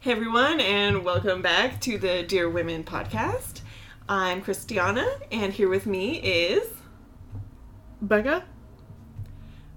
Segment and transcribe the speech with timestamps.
[0.00, 3.60] Hey everyone, and welcome back to the Dear Women podcast.
[4.08, 6.66] I'm Christiana, and here with me is.
[8.00, 8.44] Becca?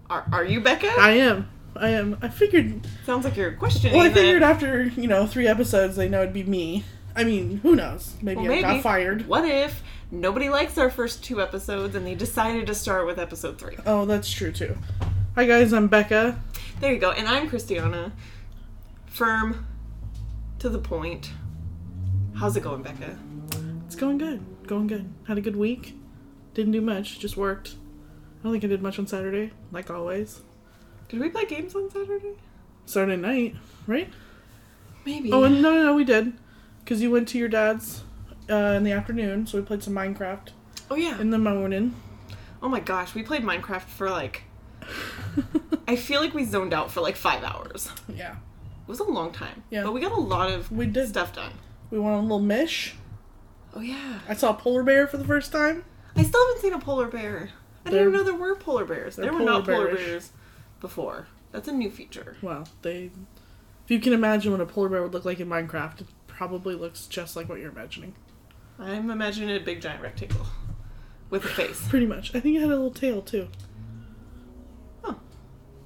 [0.10, 0.94] Are, are you Becca?
[0.98, 1.50] I am.
[1.76, 2.18] I am.
[2.22, 2.88] I figured.
[3.06, 3.98] Sounds like you're questioning.
[3.98, 6.86] Well, I figured after, you know, three episodes, they know it'd be me.
[7.18, 8.16] I mean, who knows?
[8.22, 9.28] Maybe Well, I got fired.
[9.28, 13.60] What if nobody likes our first two episodes and they decided to start with episode
[13.60, 13.76] three?
[13.86, 14.78] Oh, that's true too.
[15.36, 15.74] Hi, guys.
[15.74, 16.42] I'm Becca.
[16.80, 17.12] There you go.
[17.12, 18.14] And I'm Christiana.
[19.06, 19.68] Firm,
[20.64, 21.30] to the point.
[22.36, 23.20] How's it going, Becca?
[23.86, 24.40] It's going good.
[24.66, 25.14] Going good.
[25.28, 25.94] Had a good week.
[26.54, 27.20] Didn't do much.
[27.20, 27.76] Just worked.
[28.40, 30.40] I don't think I did much on Saturday, like always.
[31.10, 32.36] Did we play games on Saturday?
[32.86, 34.08] Saturday night, right?
[35.06, 35.34] Maybe.
[35.34, 36.32] Oh, and no, no, no, we did.
[36.80, 38.04] Because you went to your dad's
[38.50, 40.52] uh, in the afternoon, so we played some Minecraft
[40.90, 41.20] oh yeah.
[41.20, 41.94] in the morning.
[42.62, 44.44] Oh my gosh, we played Minecraft for like.
[45.90, 47.92] I feel like we zoned out for like five hours.
[48.08, 48.38] yeah.
[48.84, 49.64] It was a long time.
[49.70, 49.84] Yeah.
[49.84, 51.08] But we got a lot of We did.
[51.10, 51.54] stuff done.
[51.90, 52.96] We went on a little mish.
[53.76, 54.20] Oh yeah.
[54.28, 55.86] I saw a polar bear for the first time.
[56.16, 57.50] I still haven't seen a polar bear.
[57.86, 59.16] I They're- didn't even know there were polar bears.
[59.16, 60.06] There were not polar bearish.
[60.06, 60.32] bears
[60.80, 61.28] before.
[61.52, 62.36] That's a new feature.
[62.42, 63.12] Well, they.
[63.86, 66.76] If you can imagine what a polar bear would look like in Minecraft, it probably
[66.76, 68.16] looks just like what you're imagining.
[68.80, 70.46] I'm imagining a big giant rectangle
[71.30, 71.88] with a face.
[71.90, 72.34] Pretty much.
[72.36, 73.48] I think it had a little tail too.
[75.04, 75.20] Oh,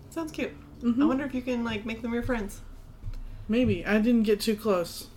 [0.10, 0.52] sounds cute.
[0.82, 2.62] hmm I wonder if you can like make them your friends.
[3.48, 5.08] Maybe I didn't get too close.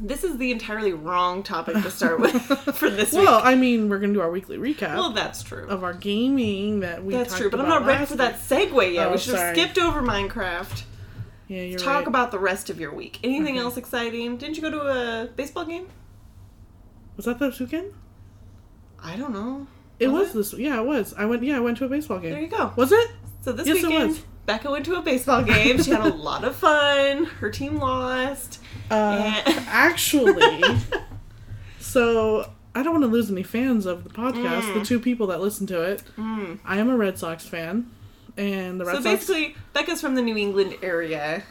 [0.00, 2.32] This is the entirely wrong topic to start with
[2.76, 3.26] for this week.
[3.26, 5.66] Well, I mean, we're gonna do our weekly recap Well, that's true.
[5.66, 7.12] of our gaming that we.
[7.14, 9.08] That's true, but I'm not ready for that segue yet.
[9.08, 10.84] Oh, we should have skipped over Minecraft.
[11.48, 12.06] Yeah, you're Talk right.
[12.06, 13.18] about the rest of your week.
[13.22, 13.64] Anything Okay.
[13.64, 14.38] else exciting?
[14.38, 15.88] Didn't you go to a baseball game?
[17.16, 17.92] Was that this weekend?
[19.02, 19.66] I don't know.
[20.00, 20.58] It Was was, this.
[20.60, 21.12] Yeah, it was.
[21.18, 21.42] I went.
[21.42, 22.32] Yeah, I went to a baseball game.
[22.32, 22.72] There you go.
[22.76, 23.10] Was it?
[23.42, 24.22] So this Yes, it weekend, was.
[24.46, 25.82] Becca went to a baseball game.
[25.82, 27.24] She had a lot of fun.
[27.24, 28.60] Her team lost.
[28.90, 28.94] Uh,
[29.46, 30.62] And- actually,
[31.78, 34.62] so I don't want to lose any fans of the podcast.
[34.62, 34.74] Mm.
[34.80, 36.02] The two people that listen to it.
[36.18, 36.58] Mm.
[36.64, 37.90] I am a Red Sox fan,
[38.36, 39.26] and the Red So Sox.
[39.26, 41.42] basically, Becca's from the New England area,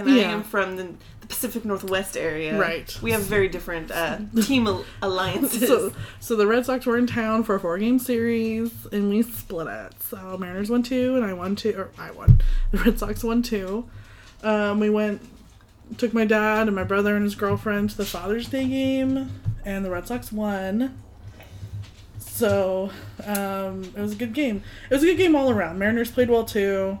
[0.00, 2.58] and I am from the, the Pacific Northwest area.
[2.58, 2.96] Right.
[3.02, 5.62] We have very different uh, team al- alliances.
[5.68, 9.22] So, so the Red Sox were in town for a four game series, and we
[9.22, 10.02] split it.
[10.02, 12.40] So Mariners won two, and I won two, or I won.
[12.72, 13.88] The Red Sox won two.
[14.42, 15.22] Um, we went,
[15.98, 19.30] took my dad and my brother and his girlfriend to the Father's Day game,
[19.64, 21.00] and the Red Sox won.
[22.18, 22.90] So
[23.24, 24.62] um, it was a good game.
[24.90, 25.78] It was a good game all around.
[25.78, 26.98] Mariners played well too.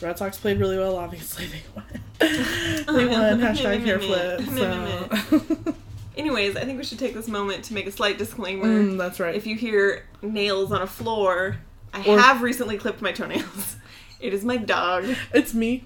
[0.00, 0.96] Red Sox played really well.
[0.96, 1.84] Obviously, they won.
[2.18, 3.40] they won.
[3.40, 4.40] Hashtag hair flip.
[4.42, 5.74] So.
[6.16, 8.66] Anyways, I think we should take this moment to make a slight disclaimer.
[8.66, 9.34] Mm, that's right.
[9.34, 11.58] If you hear nails on a floor,
[11.94, 13.76] I Or- have recently clipped my toenails.
[14.20, 15.04] It is my dog.
[15.32, 15.84] It's me.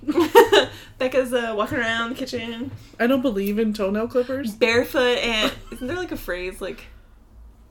[0.99, 4.53] Becca's uh, walking around the kitchen I don't believe in toenail clippers.
[4.55, 6.85] barefoot and isn't there like a phrase like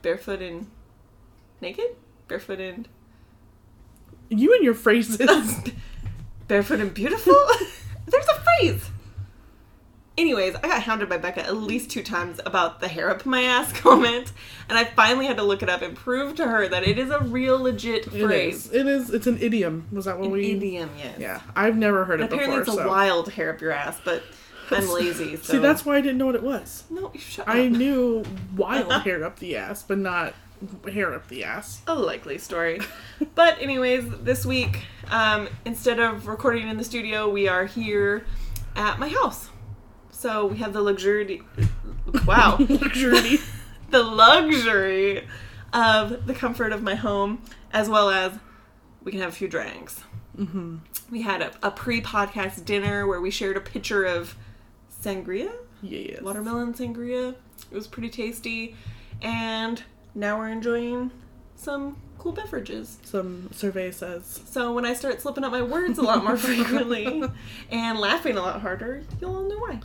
[0.03, 0.67] barefoot and
[1.61, 1.95] naked?
[2.27, 2.87] Barefoot and
[4.29, 5.17] You and your phrases.
[6.51, 7.33] Barefoot and beautiful?
[8.07, 8.89] There's a phrase.
[10.17, 13.43] Anyways, I got hounded by Becca at least two times about the hair up my
[13.43, 14.33] ass comment,
[14.67, 17.09] and I finally had to look it up and prove to her that it is
[17.09, 18.65] a real legit phrase.
[18.67, 18.73] is.
[18.73, 19.09] It is.
[19.11, 19.87] It's an idiom.
[19.93, 20.51] Was that what An we?
[20.51, 21.17] idiom, yes.
[21.19, 22.73] Yeah, I've never heard And it apparently before.
[22.75, 24.21] it's a wild hair up your ass, but
[24.71, 26.83] I'm lazy, so See, that's why I didn't know what it was.
[26.89, 27.11] no.
[27.13, 27.71] You shut I up.
[27.71, 28.25] knew
[28.57, 30.33] wild hair up the ass, but not
[30.91, 31.81] hair up the ass.
[31.87, 32.79] a likely story.
[33.35, 38.25] but anyways, this week, um, instead of recording in the studio, we are here
[38.75, 39.49] at my house.
[40.11, 41.41] So we have the luxury.
[42.25, 42.57] Wow.
[42.69, 43.39] Luxury.
[43.89, 45.27] the luxury
[45.73, 48.33] of the comfort of my home, as well as
[49.03, 50.01] we can have a few drinks.
[50.35, 50.77] hmm
[51.09, 54.35] We had a, a pre-podcast dinner where we shared a pitcher of
[55.01, 55.51] sangria,
[55.81, 56.21] Yes.
[56.21, 57.35] watermelon sangria.
[57.71, 58.75] It was pretty tasty,
[59.21, 59.81] and
[60.15, 61.11] now we're enjoying
[61.55, 62.97] some cool beverages.
[63.03, 64.41] Some survey says.
[64.49, 67.23] So when I start slipping up my words a lot more frequently
[67.69, 69.79] and laughing a lot harder, you'll all know why.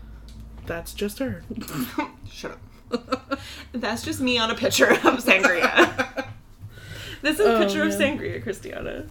[0.67, 1.43] That's just her.
[2.31, 3.41] Shut up.
[3.73, 6.27] That's just me on a picture of sangria.
[7.23, 9.07] This is a Oh, picture of sangria, Christiana.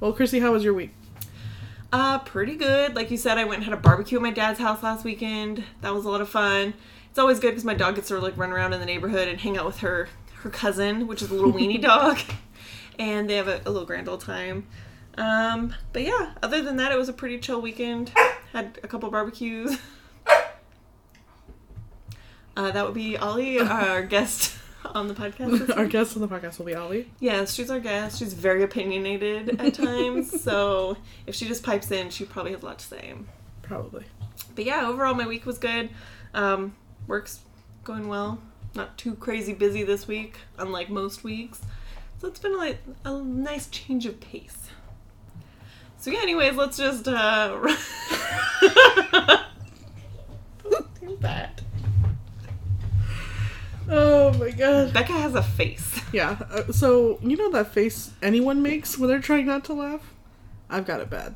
[0.00, 0.94] well, Chrissy, how was your week?
[1.92, 2.94] Uh, pretty good.
[2.94, 5.64] Like you said, I went and had a barbecue at my dad's house last weekend.
[5.82, 6.74] That was a lot of fun.
[7.10, 9.40] It's always good because my dog gets to like run around in the neighborhood and
[9.40, 10.08] hang out with her
[10.40, 12.18] her cousin, which is a little weenie dog,
[12.98, 14.66] and they have a, a little grand old time.
[15.18, 18.12] Um, but yeah, other than that, it was a pretty chill weekend.
[18.52, 19.78] Had a couple barbecues.
[22.56, 24.56] Uh, that would be Ollie, our guest
[24.94, 25.76] on the podcast.
[25.76, 27.10] Our guest on the podcast will be Ollie.
[27.20, 28.18] Yes, she's our guest.
[28.18, 30.96] She's very opinionated at times, so
[31.26, 33.12] if she just pipes in, she probably has a lot to say.
[33.62, 34.04] Probably.
[34.54, 35.90] but yeah, overall my week was good.
[36.32, 36.74] Um,
[37.06, 37.40] work's
[37.84, 38.40] going well.
[38.76, 41.62] Not too crazy busy this week, unlike most weeks.
[42.20, 44.68] So it's been like a nice change of pace.
[45.98, 47.58] So yeah, anyways, let's just uh
[51.00, 51.62] do that.
[53.88, 54.92] Oh my god.
[54.92, 55.98] Becca has a face.
[56.12, 56.36] Yeah.
[56.50, 60.12] Uh, so you know that face anyone makes when they're trying not to laugh?
[60.68, 61.34] I've got it bad.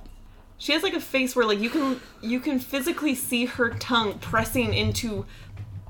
[0.59, 4.19] She has like a face where like you can you can physically see her tongue
[4.19, 5.25] pressing into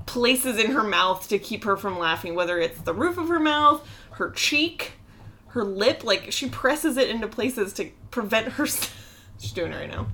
[0.05, 3.39] places in her mouth to keep her from laughing, whether it's the roof of her
[3.39, 4.93] mouth, her cheek,
[5.49, 8.65] her lip, like she presses it into places to prevent her
[9.39, 10.07] she's doing it right now.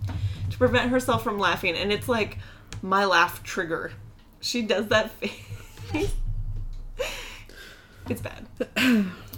[0.50, 2.38] To prevent herself from laughing and it's like
[2.81, 3.92] my laugh trigger.
[4.39, 6.13] She does that face.
[8.10, 8.48] it's bad.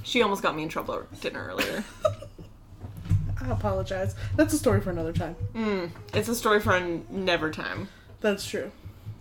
[0.04, 1.84] She almost got me in trouble at dinner earlier.
[3.42, 4.16] I apologize.
[4.36, 5.36] That's a story for another time.
[5.54, 7.88] Mm, it's a story for a never time.
[8.22, 8.72] That's true.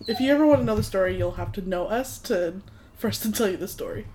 [0.06, 2.60] If you ever want to know the story, you'll have to know us to
[2.96, 4.06] for us to tell you the story.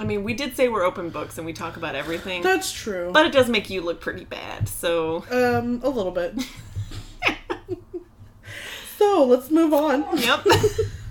[0.00, 3.10] I mean, we did say we're open books and we talk about everything, That's true.
[3.12, 4.68] but it does make you look pretty bad.
[4.68, 6.34] So, um, a little bit.
[8.98, 10.04] so let's move on.
[10.18, 10.44] yep,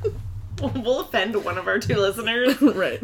[0.62, 2.62] we'll offend one of our two listeners.
[2.62, 3.02] right.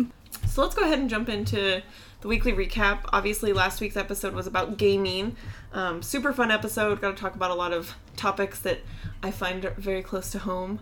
[0.47, 1.81] So let's go ahead and jump into
[2.21, 2.99] the weekly recap.
[3.13, 5.35] Obviously, last week's episode was about gaming.
[5.73, 7.01] Um, super fun episode.
[7.01, 8.79] Got to talk about a lot of topics that
[9.21, 10.79] I find very close to home,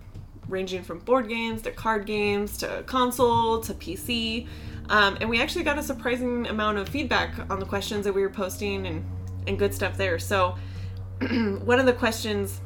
[0.47, 4.47] ranging from board games to card games to console to PC.
[4.89, 8.21] Um, and we actually got a surprising amount of feedback on the questions that we
[8.21, 9.03] were posting and,
[9.47, 10.19] and good stuff there.
[10.19, 10.55] So,
[11.19, 12.61] one of the questions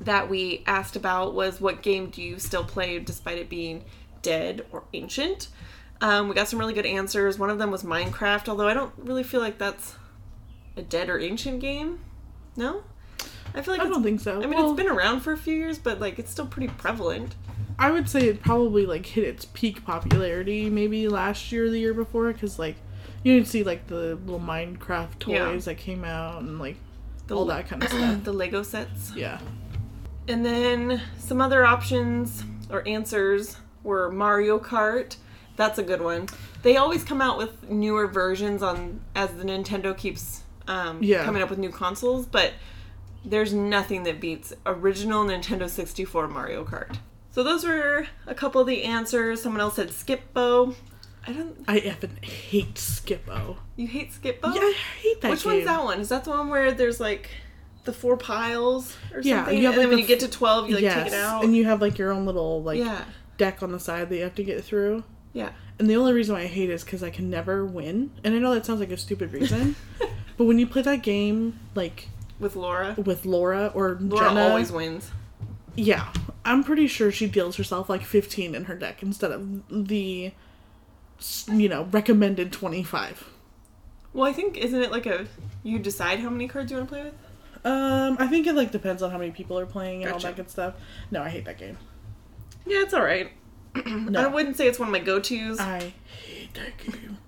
[0.00, 3.84] that we asked about was what game do you still play despite it being
[4.22, 5.48] dead or ancient?
[6.00, 7.38] Um, we got some really good answers.
[7.38, 9.94] One of them was Minecraft, although I don't really feel like that's
[10.80, 12.00] a dead or ancient game.
[12.56, 12.82] No?
[13.54, 14.36] I feel like I don't think so.
[14.42, 16.68] I mean, Well, it's been around for a few years, but like it's still pretty
[16.78, 17.34] prevalent.
[17.78, 21.78] I would say it probably like hit its peak popularity maybe last year or the
[21.78, 22.76] year before because like
[23.22, 25.58] you can see like the little Minecraft toys Yeah.
[25.58, 26.76] that came out and like
[27.26, 28.24] The, all that kind of stuff.
[28.24, 29.12] the Lego sets.
[29.16, 29.40] Yeah.
[30.28, 35.16] And then some other options or answers were Mario Kart.
[35.56, 36.28] That's a good one.
[36.62, 41.24] They always come out with newer versions on as the Nintendo keeps um, Yeah.
[41.24, 42.52] coming up with new consoles, but
[43.24, 46.96] there's nothing that beats original Nintendo 64 Mario Kart.
[47.32, 49.42] So those were a couple of the answers.
[49.42, 50.74] Someone else said Skipbo.
[51.26, 51.54] I don't.
[51.68, 53.56] I effing hate Skipbo.
[53.76, 54.54] You hate Skipbo?
[54.54, 55.52] Yeah, I hate that Which game.
[55.54, 56.00] one's that one?
[56.00, 57.30] Is that the one where there's like
[57.84, 59.64] the four piles or Yeah, something?
[59.64, 61.44] and then when the you get to 12, you like yes, take it out.
[61.44, 63.04] and you have like your own little like yeah.
[63.36, 65.04] deck on the side that you have to get through.
[65.32, 65.50] Yeah.
[65.78, 68.10] And the only reason why I hate it is because I can never win.
[68.24, 69.76] And I know that sounds like a stupid reason,
[70.40, 72.08] but when you play that game like
[72.38, 72.94] With Laura.
[72.96, 75.10] with Laura or Laura Jenna, always wins.
[75.76, 76.10] yeah,
[76.46, 80.32] I'm pretty sure she deals herself like 15 in her deck instead of the
[81.46, 83.28] you know recommended 25.
[84.14, 85.26] Well, I think isn't it like a
[85.62, 87.14] you decide how many cards you want to play with?
[87.62, 90.36] Um, I think it like depends on how many people are playing and all that
[90.36, 90.72] good stuff.
[91.10, 91.76] No, I hate that game.
[92.64, 93.30] Yeah, it's all right.
[93.74, 95.60] I wouldn't say it's one of my go-tos.
[95.60, 95.92] I
[96.24, 97.18] hate that game.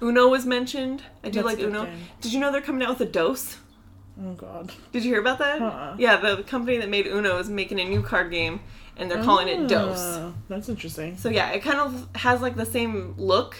[0.00, 1.02] Uno was mentioned.
[1.24, 1.84] I do That's like Uno.
[1.86, 1.98] game.
[2.20, 3.58] Did you know they're coming out with a Dos?
[4.20, 4.72] Oh god.
[4.92, 5.60] Did you hear about that?
[5.62, 5.96] Uh-uh.
[5.98, 8.60] Yeah, the company that made Uno is making a new card game,
[8.96, 9.98] and they're calling it Dos.
[10.00, 11.16] Ah, That's interesting.
[11.16, 13.56] So yeah, it kind of has like the same look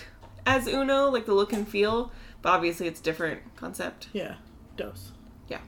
[0.46, 2.10] as Uno, like the look and feel,
[2.42, 4.08] but obviously it's different concept.
[4.12, 4.34] Yeah,
[4.76, 5.12] Dos.
[5.48, 5.60] Yeah,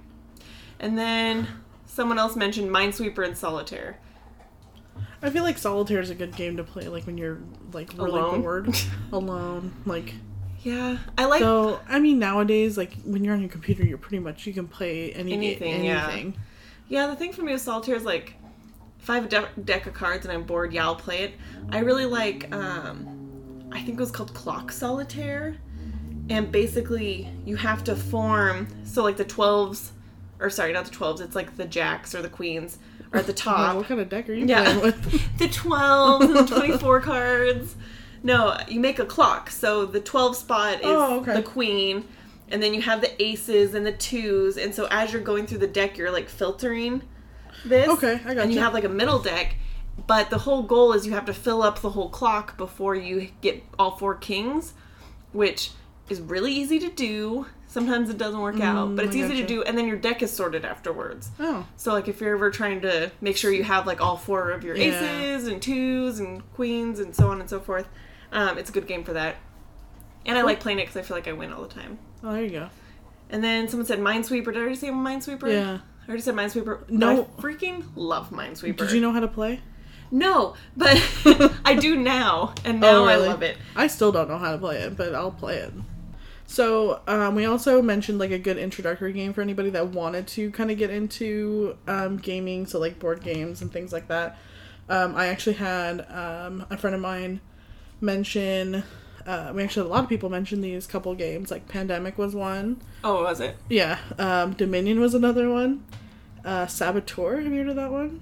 [0.80, 1.46] and then
[1.86, 3.98] someone else mentioned Minesweeper and Solitaire.
[5.22, 7.38] I feel like solitaire is a good game to play like when you're
[7.72, 8.40] like really Alone?
[8.42, 8.76] bored,
[9.12, 9.72] alone.
[9.86, 10.14] Like
[10.62, 11.40] Yeah, I like.
[11.40, 11.80] so.
[11.88, 15.12] I mean, nowadays, like when you're on your computer, you're pretty much you can play
[15.12, 15.84] any Anything, anything.
[16.88, 17.00] yeah.
[17.00, 18.34] Yeah, the thing for me with solitaire is like,
[19.00, 21.34] if I have a de- deck of cards and I'm bored, yeah, I'll play it.
[21.70, 25.56] I really like, um, I think it was called Clock Solitaire,
[26.28, 28.66] and basically you have to form.
[28.84, 29.92] So like the twelves,
[30.40, 31.20] or sorry, not the twelves.
[31.22, 32.78] It's like the jacks or the queens
[33.12, 33.76] are at the Wow, top.
[33.76, 34.64] what kind of deck are you Yeah.
[34.64, 35.38] playing with?
[35.38, 37.76] the 12 and the 24 cards.
[38.22, 39.50] No, you make a clock.
[39.50, 41.34] So the 12 spot is Oh, okay.
[41.34, 42.04] the queen,
[42.50, 44.56] and then you have the aces and the twos.
[44.56, 47.02] And so as you're going through the deck, you're like filtering
[47.64, 47.88] this.
[47.88, 48.52] Okay, I And gotcha.
[48.52, 49.56] you have like a middle deck.
[50.06, 53.28] But the whole goal is you have to fill up the whole clock before you
[53.42, 54.72] get all four kings,
[55.32, 55.70] which
[56.08, 57.46] is really easy to do.
[57.66, 59.62] Sometimes it doesn't work out, but Mm, it's easy to do.
[59.62, 61.30] And then your deck is sorted afterwards.
[61.38, 64.50] Oh, So like if you're ever trying to make sure you have like all four
[64.50, 65.30] of your Yeah.
[65.30, 67.86] aces and twos and queens and so on and so forth,
[68.32, 69.36] um, it's a good game for that.
[70.26, 71.98] And I like playing it because I feel like I win all the time.
[72.22, 72.68] oh, there you go.
[73.30, 74.46] And then someone said Minesweeper.
[74.46, 75.50] Did I already say Minesweeper?
[75.52, 75.78] Yeah.
[76.04, 76.88] I already said Minesweeper.
[76.90, 77.28] No.
[77.38, 78.76] I freaking love Minesweeper.
[78.76, 79.60] Did you know how to play?
[80.10, 81.00] No, but
[81.64, 83.28] I do now, and now Oh, really?
[83.28, 83.56] I love it.
[83.76, 85.72] I still don't know how to play it, but I'll play it.
[86.46, 90.50] So um, we also mentioned like a good introductory game for anybody that wanted to
[90.50, 94.36] kind of get into um, gaming, so like board games and things like that.
[94.88, 97.40] Um, I actually had um, a friend of mine
[98.00, 98.82] mention.
[99.26, 101.50] Uh, we actually a lot of people mention these couple games.
[101.50, 102.80] Like Pandemic was one.
[103.04, 103.56] Oh, was it?
[103.68, 103.98] Yeah.
[104.18, 105.84] Um, Dominion was another one.
[106.44, 107.40] Uh, Saboteur.
[107.42, 108.20] Have you heard of that one?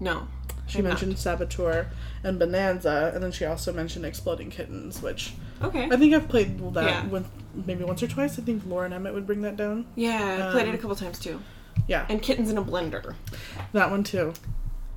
[0.00, 0.28] No.
[0.66, 0.88] She not.
[0.90, 1.86] mentioned Saboteur
[2.22, 5.88] and Bonanza, and then she also mentioned Exploding Kittens, which Okay.
[5.90, 7.06] I think I've played that Yeah.
[7.06, 7.26] with
[7.66, 8.38] maybe once or twice.
[8.38, 9.86] I think Lauren Emmett would bring that down.
[9.94, 11.40] Yeah, I played it Um, a couple times too.
[11.86, 13.14] Yeah, And Kittens in a Blender.
[13.72, 14.32] that one too.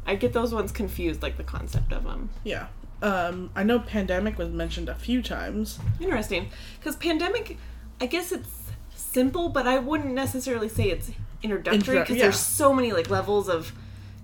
[0.05, 2.29] I get those ones confused, like the concept of them.
[2.45, 2.67] Yeah.
[3.01, 5.79] Um, I know Pandemic was mentioned a few times.
[5.99, 6.49] Interesting.
[6.79, 7.57] Because Pandemic,
[8.01, 11.11] I guess it's simple, but I wouldn't necessarily say it's
[11.43, 12.23] introductory Introdu- because yeah.
[12.23, 13.71] there's so many like levels of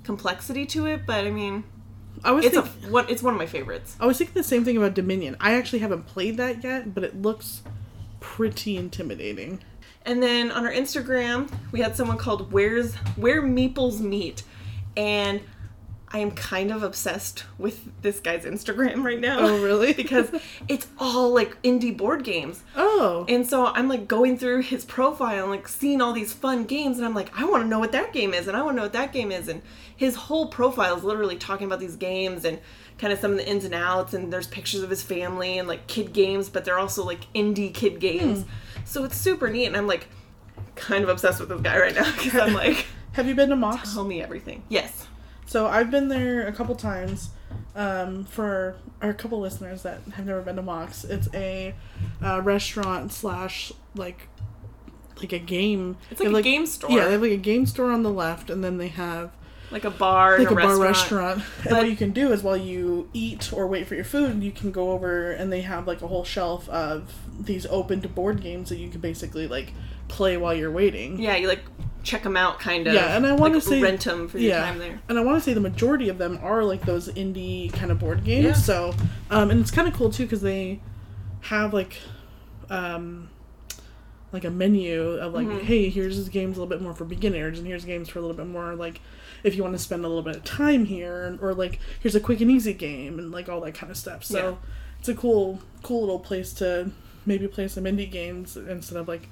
[0.04, 1.06] complexity to it.
[1.06, 1.64] But I mean,
[2.24, 3.96] I was it's a what it's one of my favorites.
[4.00, 5.36] I was thinking the same thing about Dominion.
[5.40, 7.62] I actually haven't played that yet, but it looks
[8.20, 9.60] pretty intimidating.
[10.06, 14.44] And then on our Instagram, we had someone called Where's Where Meeples Meet,
[14.98, 15.42] and
[16.14, 19.40] I am kind of obsessed with this guy's Instagram right now.
[19.40, 19.94] Oh, really?
[20.04, 20.30] because
[20.68, 22.62] it's all like indie board games.
[22.76, 26.66] Oh, And so I'm like going through his profile and like seeing all these fun
[26.66, 28.74] games, and I'm like, I want to know what that game is, and I want
[28.74, 29.48] to know what that game is.
[29.48, 29.64] And
[29.96, 32.60] his whole profile is literally talking about these games and
[33.00, 34.14] kind of some of the ins and outs.
[34.14, 37.74] And there's pictures of his family and like kid games, but they're also like indie
[37.74, 38.44] kid games.
[38.44, 38.50] Hmm.
[38.86, 39.66] So it's super neat.
[39.66, 40.08] And I'm like
[40.76, 43.56] kind of obsessed with this guy right now because I'm like, have you been to
[43.56, 43.94] Mox?
[43.94, 44.62] tell me everything.
[44.70, 45.08] Yes.
[45.46, 47.30] So I've been there a couple times.
[47.76, 51.74] Um, for our couple listeners that have never been to Mox, it's a
[52.24, 54.28] uh, restaurant slash like
[55.18, 55.98] like a game.
[56.12, 56.92] It's like a game store.
[56.92, 59.32] Yeah, they have like a game store on the left, and then they have
[59.72, 61.38] Like a bar, like a, bar restaurant.
[61.38, 61.66] restaurant.
[61.68, 64.52] And what you can do is while you eat or wait for your food, you
[64.52, 68.42] can go over and they have like a whole shelf of these open to board
[68.42, 69.74] games that you can basically like
[70.08, 71.20] play while you're waiting.
[71.20, 71.64] Yeah, you like
[72.04, 72.94] check them out, kind of.
[72.94, 75.00] Yeah, and I wanna like, say- rent them for your time there.
[75.10, 78.00] And I want to say the majority of them are like those indie kind of
[78.00, 78.46] board games.
[78.46, 78.54] Yeah.
[78.54, 78.94] So,
[79.32, 80.82] um, and it's kind of cool too because they
[81.42, 81.98] have like,
[82.70, 83.30] um,
[84.32, 85.66] like a menu of like, Mm-hmm.
[85.66, 88.22] hey, here's this games a little bit more for beginners, and here's games for a
[88.22, 89.00] little bit more like
[89.44, 92.20] if you want to spend a little bit of time here, or like here's a
[92.20, 94.24] quick and easy game, and like all that kind of stuff.
[94.24, 94.70] So, Yeah.
[95.00, 96.92] it's a cool, cool little place to
[97.26, 99.30] maybe play some indie games instead of like.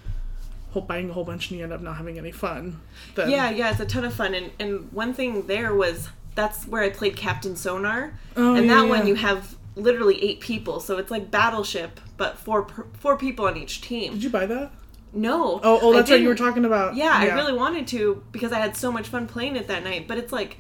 [0.72, 2.82] Whole- Buying a whole bunch and you end up not having any fun.
[3.16, 4.34] Then, Yeah, yeah, it's a ton of fun.
[4.34, 8.14] And, and one thing there was that's where I played Captain Sonar.
[8.38, 12.38] Oh, and yeah, that one you have literally eight people, so it's like Battleship, but
[12.38, 14.14] four four people on each team.
[14.14, 14.72] Did you buy that?
[15.14, 15.60] No.
[15.62, 16.96] Oh, oh, that's what You were talking about.
[16.96, 20.08] Yeah, I really wanted to because I had so much fun playing it that night.
[20.08, 20.58] But it's like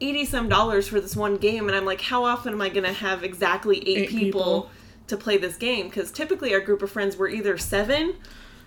[0.00, 2.92] eighty some dollars for this one game, and I'm like, how often am I gonna
[2.92, 4.70] have exactly eight, Eight people, people.
[5.06, 5.88] to play this game?
[5.88, 8.14] Because typically our group of friends were either seven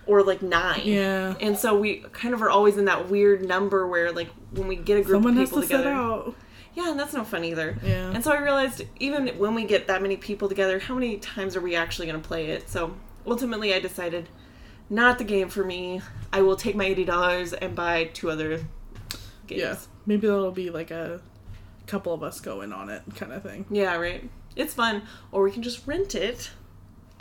[0.06, 0.82] or like nine.
[0.84, 1.34] Yeah.
[1.40, 4.76] And so we kind of are always in that weird number where like when we
[4.76, 5.84] get a group Someone of has people to together.
[5.84, 6.34] set out.
[6.74, 7.76] Yeah, and that's no fun either.
[7.84, 8.10] Yeah.
[8.12, 11.56] And so I realized even when we get that many people together, how many times
[11.56, 12.68] are we actually going to play it?
[12.70, 12.94] So
[13.26, 14.28] ultimately, I decided
[14.88, 16.00] not the game for me.
[16.32, 18.60] I will take my eighty dollars and buy two other
[19.46, 19.60] games.
[19.60, 19.76] Yeah.
[20.06, 21.20] Maybe that'll be like a
[21.86, 23.66] couple of us going on it kind of thing.
[23.68, 24.30] Yeah, right.
[24.54, 25.02] It's fun,
[25.32, 26.50] or we can just rent it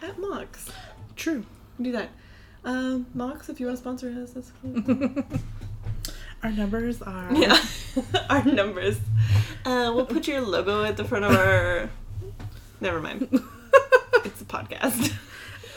[0.01, 0.69] at Mox.
[1.15, 1.43] True.
[1.81, 2.09] Do that.
[2.65, 5.23] Um, Mox, if you want to sponsor us, that's cool.
[6.43, 7.33] Our numbers are.
[7.33, 7.61] yeah,
[8.29, 8.97] our numbers.
[9.65, 11.89] Uh, we'll put your logo at the front of our.
[12.81, 13.27] Never mind.
[14.23, 15.13] It's a podcast.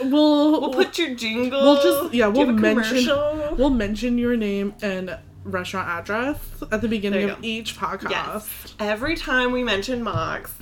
[0.01, 1.61] We'll We'll put your jingle.
[1.62, 3.57] We'll just- yeah, we'll mention- commercial?
[3.57, 6.39] we'll mention your name and restaurant address
[6.71, 7.47] at the beginning of go.
[7.47, 8.11] each podcast.
[8.11, 8.75] Yes.
[8.79, 10.55] Every time we mention Mox,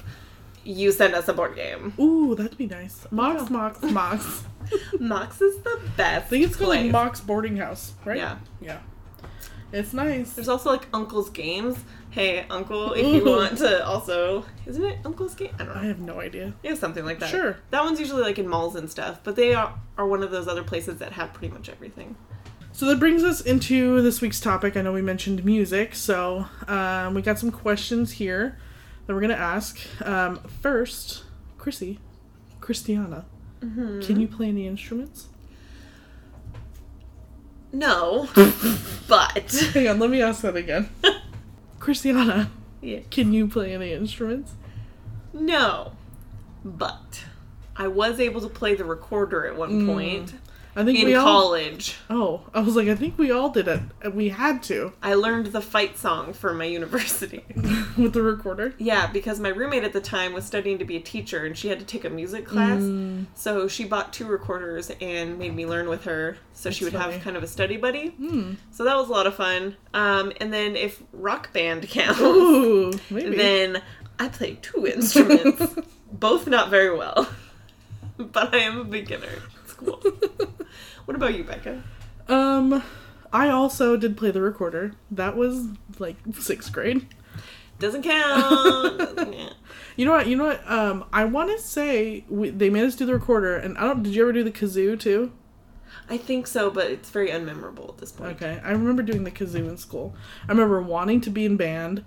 [0.65, 1.93] you send us a board game.
[2.01, 3.07] Ooh, that'd be nice.
[3.11, 4.45] Mox, Mox, Mox.
[4.99, 6.27] Mox is the best.
[6.27, 6.91] I think it's called like.
[6.91, 8.17] Mox Boarding House, right?
[8.17, 8.39] Yeah.
[8.61, 8.79] Yeah.
[9.73, 10.33] It's nice.
[10.33, 11.79] There's also like Uncle's Games.
[12.11, 14.45] Hey, Uncle, if you want to also.
[14.67, 15.55] Isn't it Uncle's Game?
[15.55, 15.81] I don't know.
[15.81, 16.55] I have no idea.
[16.63, 17.31] Yeah, something like that.
[17.31, 17.57] Sure.
[17.71, 20.49] That one's usually like in malls and stuff, but they are, are one of those
[20.49, 22.17] other places that have pretty much everything.
[22.73, 24.77] So that brings us into this week's topic.
[24.77, 28.59] I know we mentioned music, so um, we got some questions here
[29.07, 29.79] that we're gonna ask.
[30.05, 31.25] Um, first,
[31.59, 32.01] Chrissy,
[32.61, 33.25] Christiana,
[33.61, 34.01] Mm-hmm.
[34.01, 35.29] can you play any instruments?
[37.73, 38.29] No,
[39.09, 39.53] but.
[39.75, 40.89] Hang on, let me ask that again.
[41.79, 42.51] Christiana,
[42.81, 43.01] Yeah.
[43.11, 44.53] can you play any instruments?
[45.33, 45.93] No,
[46.65, 47.25] but
[47.77, 49.87] I was able to play the recorder at one Mm.
[49.87, 50.35] point.
[50.77, 51.25] I think in we all.
[51.25, 51.97] college.
[52.09, 53.81] Oh, I was like, I think we all did it.
[54.15, 57.45] We had to I learned the fight song for my university.
[57.99, 58.75] with the recorder.
[58.79, 61.69] yeah, because my roommate at the time was studying to be a teacher and she
[61.69, 62.81] had to take a music class.
[62.81, 63.27] Mm.
[63.35, 67.15] So she bought two recorders and made me learn with her so she would funny.
[67.15, 68.09] have kind of a study buddy.
[68.11, 68.55] Hmm.
[68.71, 69.77] So that was a lot of fun.
[69.95, 73.37] Um, and then if rock band counts, Ooh, maybe.
[73.37, 73.83] then
[74.19, 75.75] I play two instruments,
[76.13, 77.29] both not very well.
[78.19, 79.41] But I am a beginner.
[79.81, 80.01] Cool.
[81.05, 81.83] what about you, Becca?
[82.29, 82.83] um,
[83.33, 84.93] I also did play the recorder.
[85.11, 85.69] That was
[85.99, 87.07] like sixth grade.
[87.79, 88.99] Doesn't count.
[88.99, 89.55] Doesn't count.
[89.97, 90.27] You know what?
[90.27, 90.71] You know what?
[90.71, 94.03] Um, I want to say we, they made us do the recorder, and I don't.
[94.03, 95.33] Did you ever do the kazoo too?
[96.09, 98.33] I think so, but it's very unmemorable at this point.
[98.37, 100.15] Okay, I remember doing the kazoo in school.
[100.49, 102.05] I remember wanting to be in band.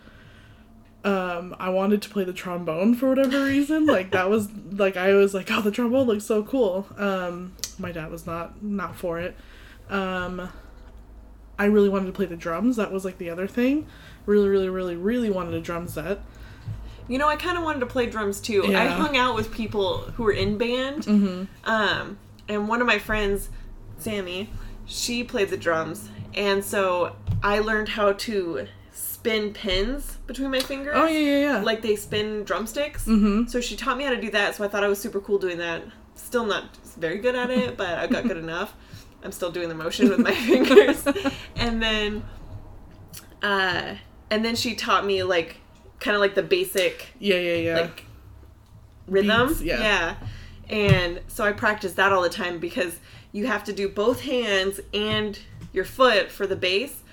[1.04, 3.86] Um, I wanted to play the trombone for whatever reason.
[3.86, 6.88] Like that was like I was like, oh, the trombone looks so cool.
[6.98, 9.36] Um, my dad was not not for it.
[9.90, 10.50] Um,
[11.60, 12.78] I really wanted to play the drums.
[12.78, 13.86] That was like the other thing.
[14.26, 16.22] Really, really, really, really wanted a drum set.
[17.08, 18.74] You know, I kind of wanted to play drums too.
[18.74, 21.04] I hung out with people who were in band.
[21.04, 21.70] Mm-hmm.
[21.70, 22.18] Um,
[22.48, 23.50] and one of my friends,
[23.98, 24.50] Sammy,
[24.86, 26.10] she played the drums.
[26.34, 28.68] And so I learned how to
[29.24, 30.94] spin pins between my fingers.
[30.98, 31.62] Oh yeah, yeah, yeah.
[31.62, 33.06] Like they spin drumsticks.
[33.06, 33.48] mm-hmm.
[33.48, 34.56] So she taught me how to do that.
[34.56, 35.82] So I thought I was super cool doing that.
[36.16, 38.76] Still not very good at it, but I got good enough.
[39.24, 41.06] I'm still doing the motion with my fingers.
[41.56, 42.26] And then,
[43.42, 43.96] uh,
[44.30, 45.56] and then she taught me like
[46.02, 47.80] kind of like the basic Yeah, yeah, yeah.
[47.80, 48.04] like
[49.08, 49.48] rhythm.
[49.48, 49.80] Beats, yeah.
[49.80, 50.16] yeah.
[50.70, 53.00] And so I practice that all the time because
[53.32, 55.40] you have to do both hands and
[55.72, 57.04] your foot for the bass.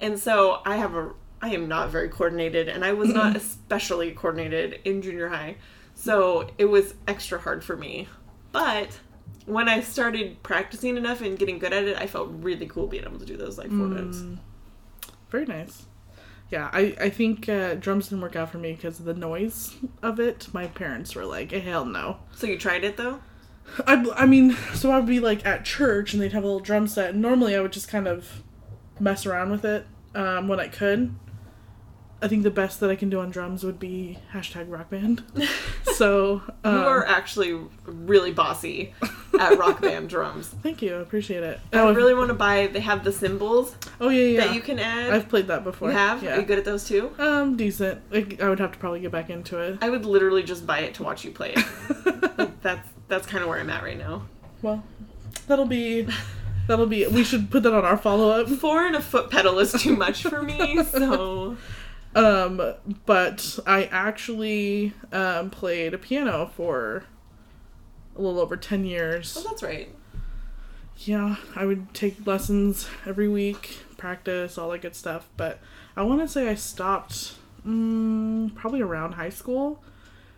[0.00, 4.12] And so I have a I am not very coordinated and I was not especially
[4.12, 5.56] coordinated in junior high.
[5.94, 8.08] So it was extra hard for me.
[8.52, 9.00] But
[9.46, 13.04] when I started practicing enough and getting good at it, I felt really cool being
[13.04, 14.18] able to do those like four notes.
[14.18, 14.38] Mm.
[15.30, 15.86] Very nice.
[16.50, 19.76] Yeah, I, I think uh, drums didn't work out for me because of the noise
[20.02, 20.48] of it.
[20.52, 22.18] My parents were like, hell no.
[22.34, 23.20] So you tried it though?
[23.86, 26.88] I, I mean, so I'd be like at church and they'd have a little drum
[26.88, 27.10] set.
[27.10, 28.42] And normally I would just kind of
[28.98, 31.14] mess around with it um, when I could.
[32.22, 35.22] I think the best that I can do on drums would be hashtag rock band.
[35.94, 38.94] So, um, you are actually really bossy
[39.38, 40.48] at rock band drums.
[40.62, 40.96] thank you.
[40.96, 41.60] I appreciate it.
[41.74, 42.68] I Oh, really want to buy.
[42.68, 44.46] They have the cymbals oh yeah, yeah.
[44.46, 45.12] that you can add.
[45.12, 45.90] I've played that before.
[45.90, 46.22] you have?
[46.22, 46.36] Yeah.
[46.36, 47.12] Are you good at those too?
[47.18, 48.00] Um, decent.
[48.14, 49.76] I, I would have to probably get back into it.
[49.82, 52.38] I would literally just buy it to watch you play it.
[52.38, 54.22] like that's that's kind of where I'm at right now.
[54.62, 54.82] well,
[55.48, 56.06] that'll be
[56.66, 57.06] that'll be.
[57.08, 58.48] We should put that on our follow up.
[58.48, 61.58] Four and a foot pedal is too much for me, so
[62.14, 62.74] Um,
[63.06, 67.04] but I actually um, played a piano for
[68.16, 69.36] a little over ten years.
[69.38, 69.94] oh, that's right.
[70.98, 75.28] Yeah, I would take lessons every week, practice, all that good stuff.
[75.36, 75.60] But
[75.96, 77.34] I want to say I stopped
[77.66, 79.82] mm, probably around high school,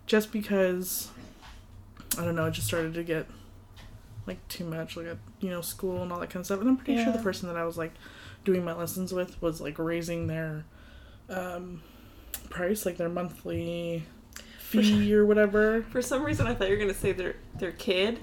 [0.06, 1.08] just because
[2.18, 2.46] I don't know.
[2.46, 3.26] It just started to get
[4.26, 6.60] like too much, like at you know school and all that kind of stuff.
[6.60, 7.94] And I'm pretty sure the person that I was like
[8.44, 10.64] doing my lessons with was like raising their
[11.30, 11.82] um,
[12.50, 14.04] price, like their monthly
[14.58, 15.82] fee or whatever.
[15.90, 18.18] For some reason, I thought you were gonna say their their kid,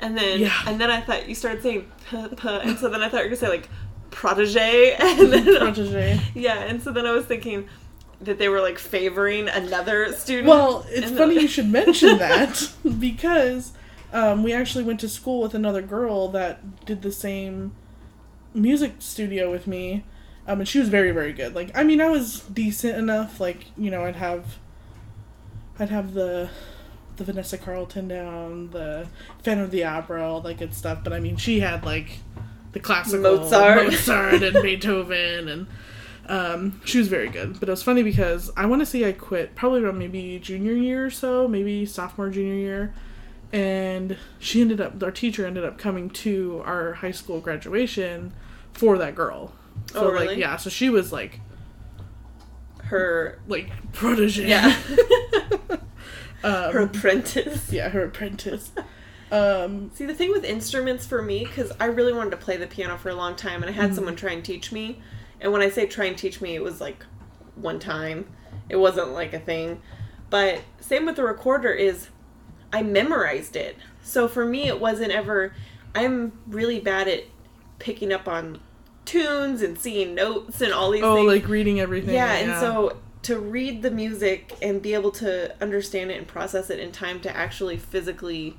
[0.00, 0.52] and then Yeah.
[0.66, 3.30] and then I thought you started saying p p, and so then I thought you
[3.30, 3.68] were gonna say like
[4.10, 6.20] protege, and then Protege.
[6.34, 7.68] yeah, and so then I was thinking
[8.22, 10.48] that they were like favoring another student.
[10.48, 13.72] Well, it's funny the- you should mention that because
[14.12, 17.74] um, we actually went to school with another girl that did the same
[18.54, 20.04] music studio with me,
[20.46, 21.54] um, and she was very, very good.
[21.54, 23.40] Like, I mean, I was decent enough.
[23.40, 24.58] Like, you know, I'd have,
[25.78, 26.50] I'd have the,
[27.16, 29.08] the Vanessa Carlton down, the
[29.42, 31.02] Phantom of the Opera, all that good stuff.
[31.02, 32.20] But I mean, she had like
[32.72, 33.88] the classical Mozart.
[33.88, 35.66] Mozart and Beethoven and
[36.28, 39.12] um, she was very good, but it was funny because I want to say I
[39.12, 42.94] quit probably around maybe junior year or so, maybe sophomore, junior year.
[43.52, 48.32] And she ended up, our teacher ended up coming to our high school graduation
[48.72, 49.52] for that girl.
[49.92, 51.40] So, Oh, like, yeah, so she was like,
[52.84, 54.46] her like, protege.
[54.48, 54.76] yeah,
[56.44, 57.72] um, her apprentice.
[57.72, 58.70] yeah, her apprentice.
[59.32, 62.68] Um, See, the thing with instruments for me, because I really wanted to play the
[62.68, 63.94] piano for a long time, and I had Mhm.
[63.96, 65.02] someone try and teach me.
[65.40, 67.04] And when I say try and teach me, it was like
[67.56, 68.26] one time.
[68.68, 69.82] It wasn't like a thing.
[70.30, 72.10] But same with the recorder is
[72.72, 73.76] I memorized it.
[74.00, 75.52] So for me, it wasn't ever.
[75.92, 77.24] I'm really bad at
[77.80, 78.60] picking up on
[79.06, 81.28] tunes and seeing notes and all these oh, things.
[81.28, 82.14] like reading everything.
[82.14, 86.70] Yeah, and so to read the music and be able to understand it and process
[86.70, 88.56] it in time to actually physically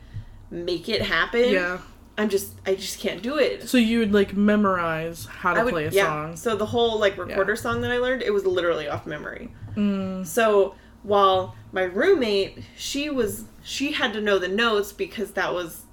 [0.50, 1.80] make it happen Yeah.
[2.18, 3.70] I'm just I just can't do it.
[3.70, 6.06] So you would like memorize how to would play a yeah.
[6.06, 6.36] song.
[6.36, 9.54] So the whole like recorder song that I learned, it was literally off memory.
[9.76, 15.54] Mm, So while my roommate, she was she had to know the notes because that
[15.54, 15.84] was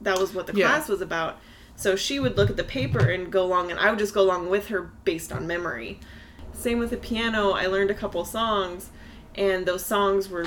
[0.00, 0.66] that was what the Yeah.
[0.66, 1.38] class was about.
[1.76, 4.22] So she would look at the paper and go along, and I would just go
[4.22, 5.98] along with her based on memory.
[6.52, 7.50] Same with the piano.
[7.52, 8.90] I learned a couple songs,
[9.34, 10.46] and those songs were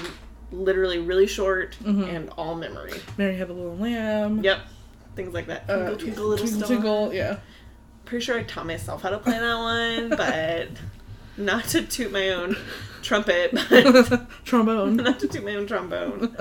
[0.52, 2.08] literally really short Mhm.
[2.08, 2.94] and all memory.
[3.18, 4.42] Mary had a little lamb.
[4.44, 4.60] Yep,
[5.16, 5.64] things like that.
[5.70, 6.68] Uh, Twinkle, twinkle, little twinkle, star.
[6.78, 7.38] twinkle, yeah.
[8.06, 10.68] Pretty sure I taught myself how to play that one, but
[11.38, 12.56] not to toot my own
[13.02, 14.96] trumpet, but Trombone.
[14.98, 16.38] not to toot my own trombone.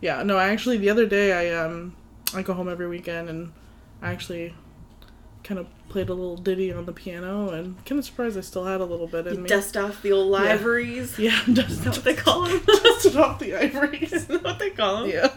[0.00, 1.94] yeah, no, I actually the other day I um
[2.34, 3.52] I go home every weekend and
[4.02, 4.54] I actually
[5.42, 8.64] kind of played a little ditty on the piano and kind of surprised I still
[8.66, 9.48] had a little bit in You me.
[9.48, 11.18] dust off the old ivories.
[11.18, 12.60] yeah, Is dust, that what they call them?
[12.64, 14.12] dusted off the ivories.
[14.12, 15.10] Isn't that what they call them?
[15.10, 15.28] Yeah,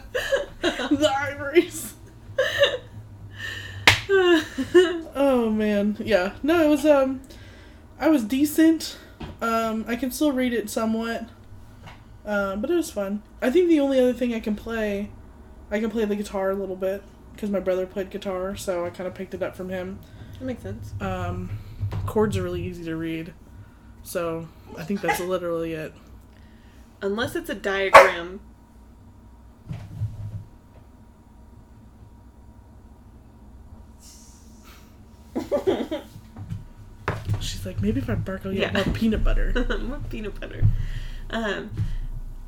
[0.60, 1.94] the ivories.
[5.16, 6.32] Oh man, yeah.
[6.42, 7.22] No, it was um,
[7.98, 8.98] I was decent.
[9.40, 11.28] Um, I can still read it somewhat.
[12.26, 13.22] Um, but it was fun.
[13.42, 15.10] I think the only other thing I can play,
[15.70, 17.02] I can play the guitar a little bit
[17.34, 19.98] because my brother played guitar, so I kind of picked it up from him.
[20.38, 20.92] that makes sense.
[21.00, 21.50] Um,
[22.06, 23.32] chords are really easy to read,
[24.02, 25.92] so I think that's literally it.
[27.02, 28.40] Unless it's a diagram.
[37.40, 38.84] She's like, maybe if I bark, I'll get Yeah.
[38.84, 39.52] more peanut butter.
[39.82, 40.64] More peanut butter.
[41.30, 41.70] Um,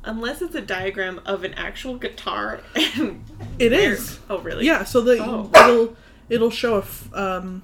[0.07, 2.61] unless it's a diagram of an actual guitar.
[2.95, 3.23] And
[3.59, 4.19] It is.
[4.29, 4.65] Oh, really?
[4.65, 5.49] Yeah, so the Oh.
[5.55, 5.95] it'll
[6.29, 7.63] it'll show a f- um,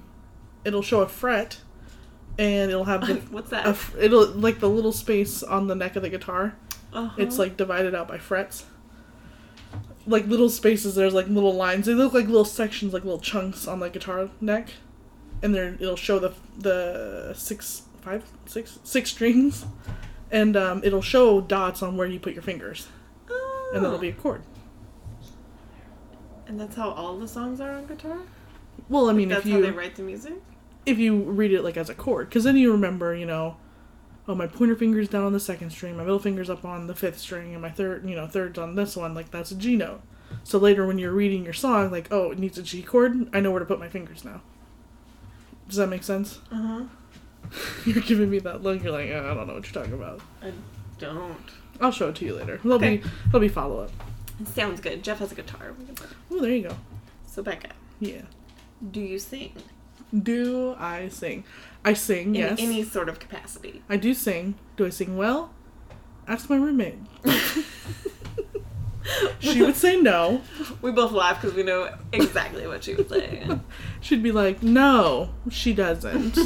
[0.64, 1.58] it'll show a fret,
[2.38, 3.66] and it'll have the What's that?
[3.66, 6.54] a f- it'll like the little space on the neck of the guitar.
[6.92, 7.14] Uh-huh.
[7.18, 8.66] It's like divided out by frets.
[10.06, 11.86] Like little spaces, there's like little lines.
[11.86, 14.68] They look like little sections, like little chunks on the guitar neck,
[15.42, 19.64] and there it'll show the the six, five, six, six strings,
[20.30, 22.88] and um, it'll show dots on where you put your fingers,
[23.72, 24.00] and that'll Oh.
[24.00, 24.42] be a chord.
[26.46, 28.18] And that's how all the songs are on guitar?
[28.88, 30.34] Well, I mean, That's if how they you write the music?
[30.84, 33.56] if you read it like as a chord, because then you remember, you know,
[34.28, 36.94] oh my pointer finger's down on the second string, my middle finger's up on the
[36.94, 39.14] fifth string, and my third, you know, third's on this one.
[39.14, 40.02] Like that's a G note.
[40.42, 43.40] So later when you're reading your song, like oh it needs a G chord, I
[43.40, 44.42] know where to put my fingers now.
[45.68, 46.40] Does that make sense?
[46.52, 46.84] Uh-huh.
[47.86, 48.82] You're giving me that look.
[48.82, 50.20] You're like "Uh, I don't know what you're talking about.
[50.42, 50.52] I
[50.98, 51.36] don't.
[51.80, 52.58] I'll show it to you later.
[52.62, 52.98] There'll Okay.
[52.98, 53.90] be there'll be follow up.
[54.54, 55.02] Sounds good.
[55.04, 55.72] Jeff has a guitar.
[55.78, 56.06] We can play.
[56.30, 56.76] Oh, there you go.
[57.26, 58.22] So Becca, Yeah.
[58.90, 59.52] do you sing?
[60.16, 61.44] Do I sing?
[61.84, 62.34] I sing.
[62.34, 62.52] Yes.
[62.52, 62.68] In yes.
[62.74, 63.82] any sort of capacity.
[63.88, 64.54] I do sing.
[64.76, 65.50] Do I sing well?
[66.28, 66.98] Ask my roommate.
[69.38, 70.40] she would say no.
[70.80, 73.46] We both laugh because we know exactly what she would say.
[74.00, 76.38] She'd be like, "No, she doesn't."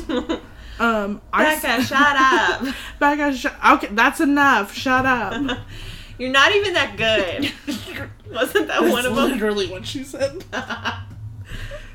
[0.79, 2.75] Um, I Becca, shut up.
[2.99, 4.75] Becca, sh- okay, that's enough.
[4.75, 5.59] Shut up.
[6.19, 7.53] You're not even that good.
[8.33, 9.31] Wasn't that That's one of them?
[9.31, 10.45] literally what she said.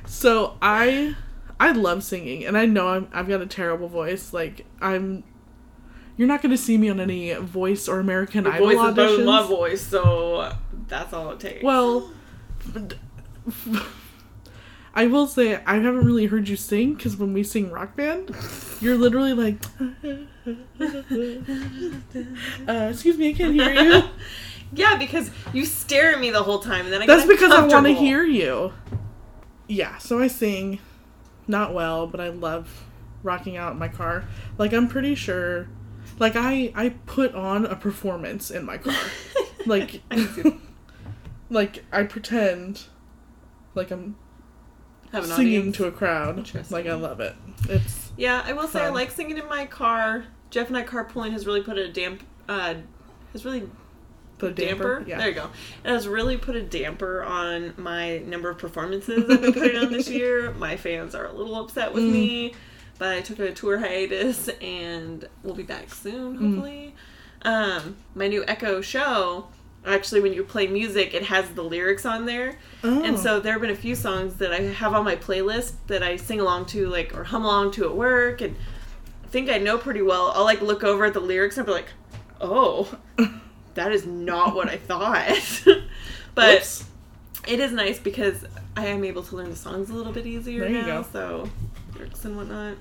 [0.05, 1.15] So I,
[1.59, 4.31] I love singing, and I know I'm, I've got a terrible voice.
[4.31, 5.23] Like I'm,
[6.15, 9.17] you're not gonna see me on any Voice or American Your Idol voice is better
[9.17, 10.53] than my voice, so
[10.87, 11.63] that's all it takes.
[11.63, 12.09] Well,
[14.95, 18.35] I will say I haven't really heard you sing because when we sing rock band,
[18.79, 19.57] you're literally like,
[22.67, 24.03] uh, "Excuse me, I can't hear you."
[24.73, 27.65] yeah, because you stare at me the whole time, and then I That's because I
[27.65, 28.73] want to hear you.
[29.67, 30.79] Yeah, so I sing,
[31.47, 32.85] not well, but I love
[33.23, 34.25] rocking out in my car.
[34.59, 35.69] Like I'm pretty sure,
[36.19, 38.95] like I I put on a performance in my car.
[39.65, 40.57] Like, I can see that.
[41.49, 42.83] like I pretend,
[43.75, 44.17] like I'm
[45.13, 45.77] Have an singing audience.
[45.77, 46.51] to a crowd.
[46.69, 47.35] Like I love it.
[47.69, 50.25] It's Yeah, I will say I like singing in my car.
[50.49, 52.75] Jeff and I carpooling has really put a damp, uh,
[53.31, 53.69] has really
[54.39, 54.97] the damper.
[54.99, 55.09] damper.
[55.09, 55.17] Yeah.
[55.19, 55.49] There you go.
[55.85, 59.91] It has really put a damper on my number of performances I've been putting on
[59.91, 60.51] this year.
[60.53, 62.11] My fans are a little upset with Mm.
[62.11, 62.53] me,
[62.99, 66.41] but I took a tour hiatus and we'll be back soon, Mm.
[66.55, 66.95] hopefully.
[67.43, 69.47] Um, my new Echo show.
[69.85, 73.03] Actually, when you play music, it has the lyrics on there, Oh.
[73.03, 73.39] and so oh.
[73.41, 76.39] there have been a few songs that I have on my playlist that I sing
[76.39, 78.55] along to, like or hum along to at work, and
[79.23, 80.31] I think I know pretty well.
[80.35, 81.89] I'll like look over at the lyrics and be like,
[82.39, 82.97] "Oh,
[83.73, 85.63] that is not what I thought."
[86.35, 86.85] but Whoops.
[87.47, 88.45] it is nice because
[88.77, 91.07] I am able to learn the songs a little bit easier now, go.
[91.11, 91.49] so
[91.95, 92.77] lyrics and whatnot.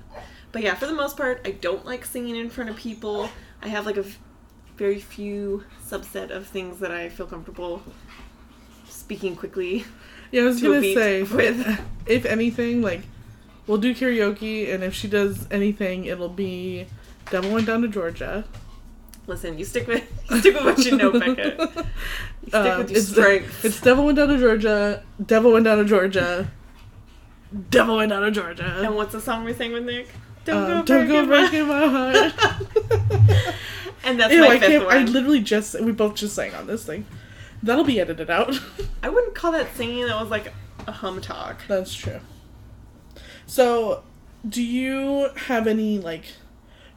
[0.53, 3.29] But yeah, for the most part, I don't like singing in front of people.
[3.61, 4.05] I have like a
[4.77, 7.83] very few subset of things that I feel comfortable
[8.87, 9.85] speaking quickly.
[10.31, 13.01] Yeah, I was To gonna say, with- if anything, like,
[13.67, 16.87] we'll do karaoke, and if she does anything, it'll be
[17.29, 18.45] "Devil Went Down to Georgia."
[19.27, 21.55] Listen, you stick with you stick with what you know, Becca.
[21.57, 21.67] You
[22.49, 23.63] stick Um, with your it's, strengths.
[23.65, 26.51] it's "Devil Went Down to Georgia." Devil went down to Georgia.
[27.69, 28.81] Devil went down to Georgia.
[28.83, 30.07] and what's the song we sang with Nick?
[30.47, 32.33] Um, don't go breaking my heart.
[34.03, 34.95] And that's Ew, my I fifth one.
[34.95, 37.05] I literally just we both just sang on this thing.
[37.61, 38.59] That'll be edited out.
[39.03, 40.05] I wouldn't call that singing.
[40.05, 40.53] That was like
[40.85, 41.61] a hum talk.
[41.67, 42.19] That's true.
[43.45, 44.03] So,
[44.47, 46.25] do you have any like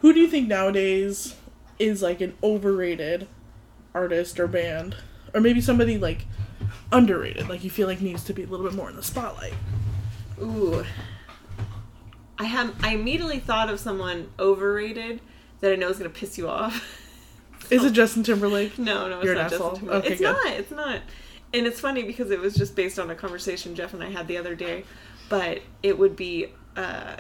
[0.01, 1.37] who do you think nowadays
[1.79, 3.29] is like an overrated
[3.95, 4.97] artist or band
[5.35, 6.27] or maybe somebody like
[6.93, 9.55] underrated like you feel like needs to be a little bit more in the spotlight?
[10.41, 10.85] Ooh.
[12.39, 12.75] I have.
[12.85, 15.21] I immediately thought of someone overrated
[15.61, 17.03] that I know is gonna piss you off.
[17.71, 18.79] Is it Justin Timberlake?
[18.79, 19.75] No, no, it's You're not Justin?
[19.77, 20.05] Timberlake.
[20.05, 20.33] Okay, it's good.
[20.33, 20.53] not.
[20.53, 21.01] It's not.
[21.53, 24.29] And it's funny because it was just based on a conversation Jeff and I had
[24.29, 24.85] the other day.
[25.29, 27.17] But it would be uh,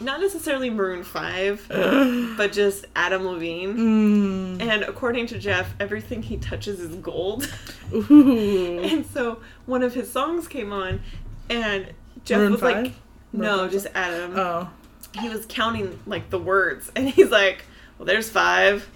[0.00, 1.66] not necessarily Maroon Five,
[2.36, 4.58] but just Adam Levine.
[4.58, 4.62] Mm.
[4.62, 7.50] And according to Jeff, everything he touches is gold.
[7.92, 11.00] And so one of his songs came on,
[11.48, 11.92] and
[12.24, 12.84] Jeff Maroon was 5?
[12.84, 12.92] like,
[13.32, 14.70] "No, Maroon just Adam." Oh.
[15.18, 17.64] He was counting like the words and he's like
[17.98, 18.88] well there's five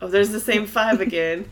[0.00, 1.48] oh there's the same five again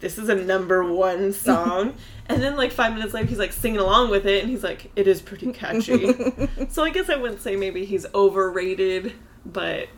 [0.00, 1.94] this is a number one song
[2.26, 4.90] and then like five minutes later he's like singing along with it and he's like
[4.96, 6.12] it is pretty catchy
[6.68, 9.12] so i guess i wouldn't say maybe he's overrated
[9.46, 9.88] but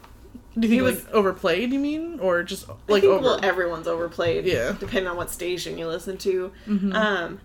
[0.58, 1.72] Do you think He was- like overplayed?
[1.72, 3.22] You mean, or just like I think, over?
[3.24, 4.72] well everyone's overplayed Yeah.
[4.78, 6.94] depending on what station you listen to Mhm.
[6.94, 7.40] um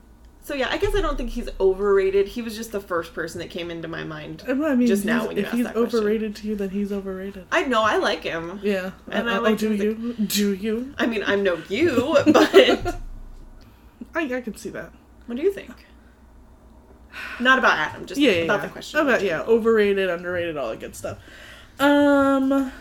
[0.48, 3.40] so yeah i guess i don't think he's overrated he was just the first person
[3.40, 5.74] that came into my mind I mean, just now when you if asked he's that
[5.76, 6.00] question.
[6.00, 7.46] overrated to you, then he's overrated.
[7.52, 8.92] i know i like him Yeah.
[9.12, 10.14] And Uh, I oh, like do his- you?
[10.14, 10.94] Do you?
[10.98, 13.00] i mean i'm no you but
[14.16, 14.92] I, I can see that.
[15.28, 15.72] What do you think?
[17.40, 18.66] Not about Adam, just Yeah, yeah, about yeah.
[18.66, 19.00] the question.
[19.00, 21.20] About yeah, overrated, underrated, all that good stuff.
[21.80, 22.72] Um,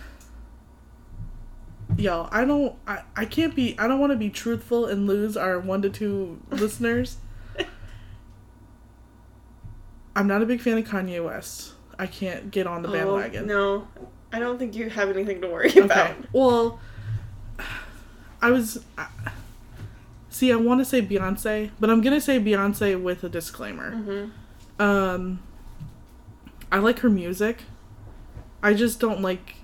[1.98, 5.37] yo, I don't, I, I can't be, I don't want to be truthful and lose
[5.37, 7.18] our one to two listeners.
[10.16, 11.74] I'm not a big fan of Kanye West.
[11.98, 13.46] I can't get on the Oh, bandwagon.
[13.46, 13.87] no,
[14.33, 15.81] I don't think you have anything to worry Okay.
[15.81, 16.16] about.
[16.33, 16.81] Well,
[18.42, 18.83] I was.
[18.98, 19.07] I,
[20.31, 23.92] see, I want to say Beyonce, but I'm gonna say Beyonce with a disclaimer.
[23.92, 25.42] hmm Um,
[26.72, 27.62] I like her music.
[28.62, 29.55] I just don't like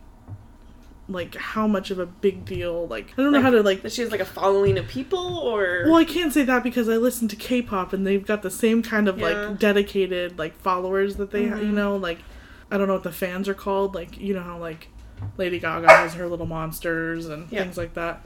[1.09, 2.87] like how much of a big deal.
[2.87, 3.83] Like I don't know how to like.
[3.83, 6.89] That she has like a following of people, or Well, I can't say that because
[6.89, 9.27] I listen to K-pop and they've got the same kind of Yeah.
[9.29, 11.75] like dedicated like followers that they, ha you Mhm.
[11.75, 12.19] know, like
[12.71, 13.95] I don't know what the fans are called.
[13.95, 14.89] Like you know how like
[15.37, 17.63] Lady Gaga has her little monsters and Yeah.
[17.65, 18.25] things like that.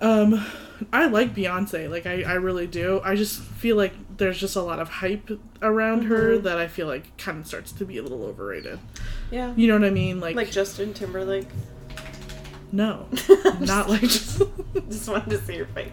[0.00, 0.44] Um,
[0.92, 3.00] I like Beyonce, like I, I really do.
[3.04, 5.30] I just feel like there's just a lot of hype
[5.62, 6.42] around her Mhm.
[6.42, 8.80] that I feel like kind of starts to be a little overrated.
[9.30, 10.18] yeah, You know what I mean?
[10.18, 11.46] Like, like Justin Timberlake.
[12.74, 13.06] No,
[13.60, 14.00] not like.
[14.02, 14.42] just
[14.88, 15.90] just wanted to see your face.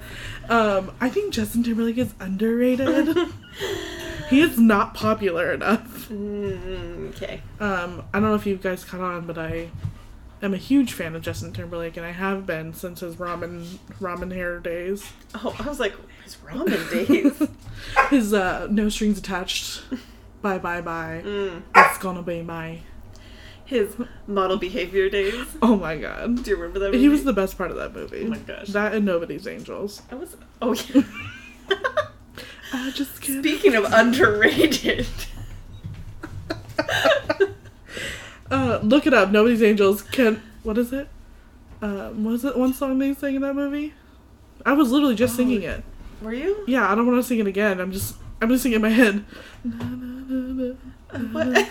[0.50, 3.18] um, I think Justin Timberlake is underrated.
[4.30, 6.10] he is not popular enough.
[6.10, 7.42] Mm, okay.
[7.60, 9.70] Um, I don't know if you guys caught on, but I
[10.42, 13.66] am a huge fan of Justin Timberlake, and I have been since his ramen
[14.00, 15.06] ramen hair days.
[15.36, 17.48] Oh, I was like, his ramen days.
[18.10, 19.82] His uh, no strings attached.
[20.42, 21.22] Bye bye bye.
[21.24, 22.80] mm, It's gonna be my.
[23.72, 23.96] His
[24.28, 25.34] model behavior days.
[25.64, 26.44] Oh my god.
[26.44, 26.88] Do you remember that?
[26.92, 27.00] Movie?
[27.00, 28.24] He was the best part of that movie.
[28.26, 28.68] Oh my gosh.
[28.68, 30.02] That and Nobody's Angels.
[30.12, 30.36] I was.
[30.62, 31.02] Oh yeah.
[32.74, 33.40] I just can't.
[33.44, 35.08] Speaking of underrated.
[38.50, 39.32] Uh, look it up.
[39.32, 40.02] Nobody's Angels.
[40.02, 41.08] Can what is it?
[41.82, 43.94] Um, was it one song they sang in that movie?
[44.66, 45.38] I was literally just Oh.
[45.38, 45.82] singing it.
[46.22, 46.66] Were you?
[46.68, 47.80] Yeah, I don't want to sing it again.
[47.80, 49.24] I'm just I'm just singing in my head.
[49.64, 50.76] Na, na, na,
[51.18, 51.70] na, What?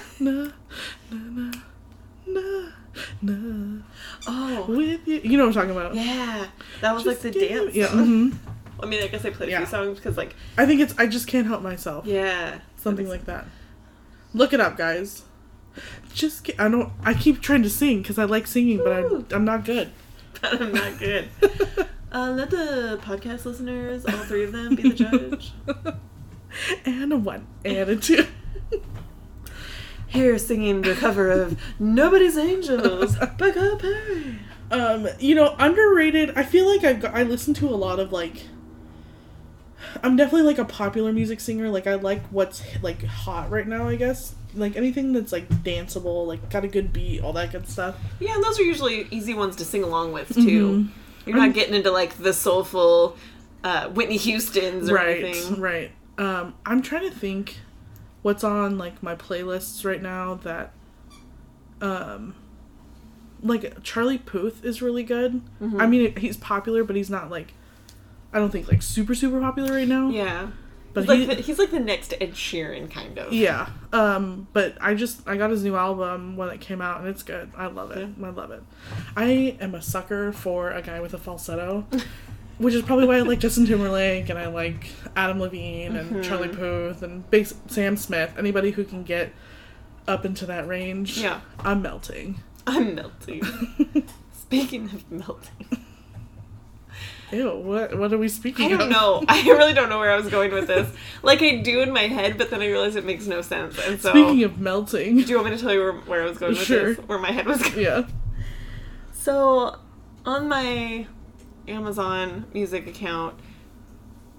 [3.23, 3.83] Na,
[4.27, 4.65] Oh.
[4.69, 5.21] with you.
[5.23, 5.95] You know what I'm talking about.
[5.95, 6.47] Yeah.
[6.81, 7.75] That was like the dance.
[7.75, 7.87] Yeah.
[7.89, 8.35] mhm.
[8.83, 11.07] I mean, I guess I played a few songs because, like, I think it's I
[11.07, 12.07] just can't help myself.
[12.07, 12.61] yeah.
[12.77, 13.45] Something like that.
[14.33, 15.23] Look it up, guys.
[16.15, 18.93] Just I don't I keep trying to sing because I like singing, but.
[18.93, 19.91] I, I'm not good.
[20.41, 21.29] But I'm not good.
[22.13, 25.53] Uh, let the podcast listeners, all three of them, be the judge.
[26.85, 28.27] and a one and a two.
[30.11, 34.39] Here singing the cover of Nobody's Angels, Becca Perry.
[34.71, 36.33] Um, you know, underrated.
[36.37, 38.43] I feel like I've got, I listen to a lot of like.
[40.03, 41.69] I'm definitely like a popular music singer.
[41.71, 43.89] Like I like what's like hot right now.
[43.89, 47.69] I guess like anything that's like danceable, like got a good beat, all that good
[47.69, 47.97] stuff.
[48.21, 50.41] Yeah, and those are usually easy ones to sing along with, too.
[50.71, 50.89] Mhm.
[51.27, 53.17] You're not getting into, like, the soulful
[53.63, 55.61] uh, Whitney Houston's or Right, anything.
[55.61, 55.91] right.
[56.19, 57.59] Um, I'm trying to think
[58.23, 60.73] what's on like my playlists right now that
[61.81, 62.35] um
[63.43, 65.43] like Charlie Puth is really good.
[65.61, 65.81] Mm-hmm.
[65.81, 67.55] I mean he's popular but he's not like
[68.33, 70.11] I don't think like super super popular right now.
[70.11, 70.49] Yeah.
[70.93, 73.33] But he's, like he- the, he's like the next Ed Sheeran, kind of.
[73.33, 73.69] Yeah.
[73.93, 77.23] Um, but I just I got his new album when it came out and it's
[77.23, 77.53] good.
[77.57, 78.09] I love it.
[78.23, 78.63] I love it.
[79.17, 81.87] I am a sucker for a guy with a falsetto.
[82.61, 86.21] Which is probably why I like Justin Timberlake and I like Adam Levine and mm-hmm.
[86.21, 87.25] Charlie Puth and
[87.69, 88.35] Sam Smith.
[88.37, 89.33] Anybody who can get
[90.07, 91.17] up into that range.
[91.17, 91.41] Yeah.
[91.61, 92.41] I'm melting.
[92.67, 93.43] I'm melting.
[94.33, 95.87] Speaking of melting,
[97.33, 98.89] Ew, what what are we speaking I don't of?
[98.89, 99.25] know.
[99.29, 100.93] I really don't know where I was going with this.
[101.23, 103.79] Like I do in my head, but then I realize it makes no sense.
[103.79, 105.17] And so, Speaking of melting.
[105.19, 106.95] do you want me to tell you where, where I was going with Sure.
[106.95, 107.07] this?
[107.07, 107.79] Where my head was going?
[107.79, 108.07] Yeah.
[109.13, 109.79] So,
[110.27, 111.07] on my
[111.69, 113.35] Amazon Music account,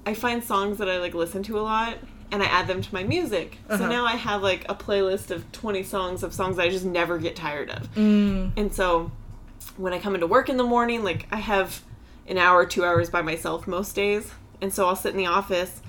[0.05, 1.97] I find songs that I like listen to a lot
[2.31, 3.57] and I add them to my music.
[3.67, 3.87] So Uh-huh.
[3.89, 7.17] now I have like a playlist of 20 songs of songs that I just never
[7.17, 7.93] get tired of.
[7.95, 8.51] Mm.
[8.57, 9.11] And so
[9.77, 11.81] when I come into work in the morning, like I have
[12.27, 14.31] an hour, 2 hours by myself most days.
[14.61, 15.81] And so I'll sit in the office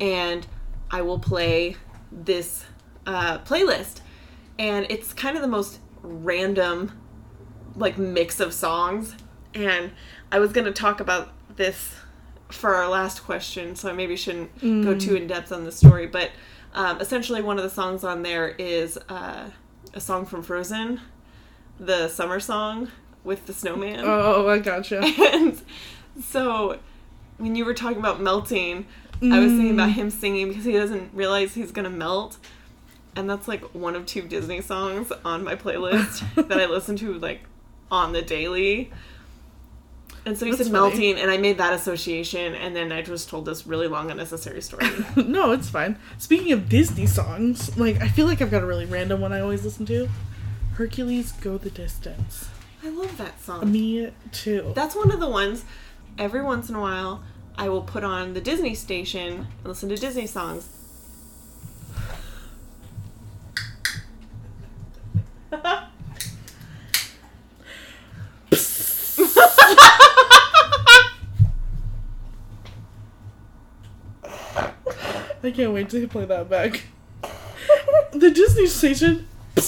[0.00, 0.46] and
[0.90, 1.76] I will play
[2.10, 2.64] this
[3.06, 4.00] uh, playlist.
[4.58, 6.92] And it's kind of the most random
[7.76, 9.14] like mix of songs
[9.54, 9.92] and
[10.34, 11.94] i was going to talk about this
[12.50, 16.06] for our last question so i maybe shouldn't go too in depth on the story
[16.06, 16.30] but
[16.74, 19.48] um, essentially one of the songs on there is uh,
[19.94, 21.00] a song from frozen
[21.78, 22.90] the summer song
[23.24, 24.00] with the snowman.
[24.04, 25.00] Oh, I gotcha.
[25.32, 25.60] and
[26.22, 26.78] so
[27.38, 28.86] when you were talking about melting
[29.22, 32.36] i was thinking about him singing because he doesn't realize he's gonna melt
[33.16, 37.14] and that's like one of two disney songs on my playlist that i listen to
[37.14, 37.40] like
[37.90, 38.92] on the daily
[40.26, 40.90] and so he That's said funny.
[40.90, 44.62] melting and i made that association and then i just told this really long unnecessary
[44.62, 45.98] story no, it's fine.
[46.18, 49.40] Speaking of Disney songs, like I feel like I've got a really random one I
[49.40, 50.08] always listen to.
[50.74, 52.48] Hercules Go the Distance.
[52.82, 54.72] i love that song Me too.
[54.74, 55.64] That's one of the ones
[56.18, 57.22] every once in a while
[57.56, 60.68] I will put on the Disney station and listen to Disney songs.
[75.44, 76.84] I can't wait to play that back.
[78.12, 79.26] the Disney station.
[79.56, 79.62] You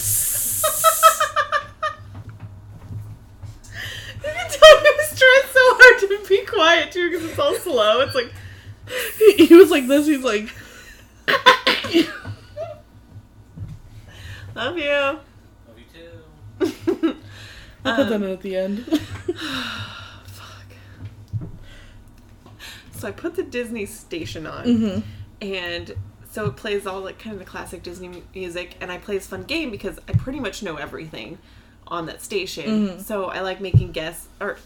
[4.32, 8.00] can tell he was trying so hard to be quiet too because it's all slow.
[8.00, 8.32] It's like
[9.18, 10.06] he, he was like this.
[10.06, 10.48] He's like,
[14.54, 14.86] love you.
[14.94, 15.20] Love
[15.76, 16.22] you too.
[17.84, 18.86] I put that Um, in at the end.
[20.24, 20.72] Fuck.
[22.92, 25.00] So I put the Disney station on, hmm
[25.40, 25.94] and
[26.30, 29.26] so it plays all like kind of the classic Disney music, and I play this
[29.26, 31.38] fun game because I pretty much know everything
[31.86, 32.98] on that station.
[33.00, 34.58] So I like making guess or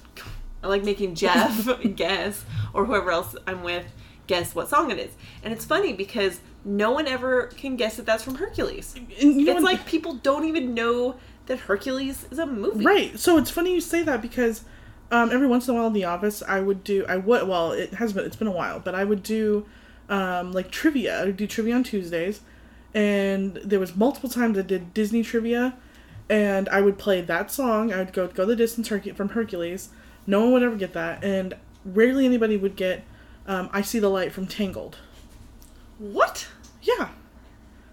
[0.62, 3.86] I like making Jeff guess or whoever else I'm with
[4.26, 5.10] guess what song it is,
[5.42, 8.94] and it's funny because no one ever can guess that that's from Hercules.
[9.18, 12.84] You know It's like people don't even know that Hercules is a movie.
[12.84, 13.18] Right.
[13.18, 14.64] So it's funny you say that because
[15.10, 17.04] um, every once in a while in the office, I would do.
[17.08, 17.48] I would.
[17.48, 18.24] Well, it has been.
[18.24, 19.66] It's been a while, but I would do
[20.10, 21.22] um, like trivia.
[21.22, 22.40] I do trivia on Tuesdays,
[22.92, 25.76] and there was multiple times I did Disney trivia,
[26.28, 27.92] and I would play that song.
[27.92, 29.88] I would go go the distance from Hercules.
[30.26, 33.04] No one would ever get that, and rarely anybody would get.
[33.46, 34.98] Um, I see the light from Tangled.
[35.98, 36.48] What?
[36.82, 37.08] Yeah.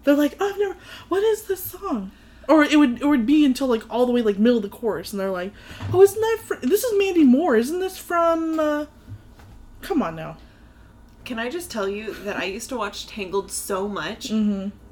[0.03, 0.77] They're like, oh, I've never.
[1.07, 2.11] What is this song?
[2.47, 4.69] Or it would it would be until like all the way like middle of the
[4.69, 5.53] chorus, and they're like,
[5.93, 6.37] oh, isn't that?
[6.43, 8.59] Fr- this is Mandy Moore, isn't this from?
[8.59, 8.85] Uh...
[9.81, 10.37] Come on now.
[11.27, 14.29] Can I just tell you that I used to watch Tangled so much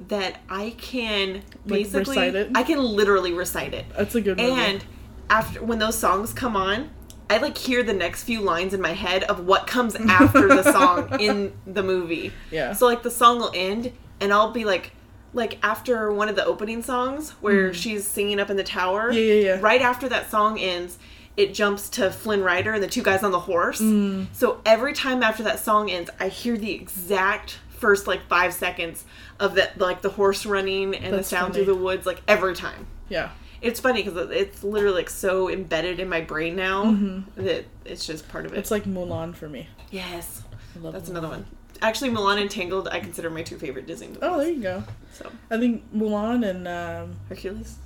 [0.08, 2.50] that I can basically recite it?
[2.54, 3.86] I can literally recite it.
[3.96, 4.52] That's a good movie.
[4.52, 4.84] And
[5.30, 6.90] after when those songs come on,
[7.30, 10.62] I like hear the next few lines in my head of what comes after the
[10.62, 12.32] song in the movie.
[12.50, 12.74] Yeah.
[12.74, 14.92] So like the song will end and I'll be like
[15.32, 19.10] like after one of the opening songs where she's singing up in the tower.
[19.10, 19.14] Mm.
[19.14, 19.60] Yeah, yeah, yeah.
[19.62, 20.98] Right after that song ends,
[21.36, 23.80] it jumps to Flynn Rider and the two guys on the horse.
[23.80, 24.26] Mm.
[24.32, 29.04] So every time after that song ends, I hear the exact first like five seconds
[29.38, 31.64] of that like the horse running and That's the sound funny.
[31.66, 32.86] through the woods like every time.
[33.08, 33.30] yeah.
[33.62, 36.92] It's funny because it's literally like so embedded in my brain now
[37.36, 38.54] that it's just part of it.
[38.54, 38.60] Mm-hmm.
[38.60, 39.68] It's like Mulan for me.
[39.90, 40.42] yes,
[40.76, 41.10] I love that's Mulan.
[41.12, 41.46] another one.
[41.82, 44.20] Actually, Mulan and Tangled I consider my two favorite Disney movies.
[44.22, 44.84] Oh, there you go.
[45.12, 47.76] So I think Mulan and um, Hercules.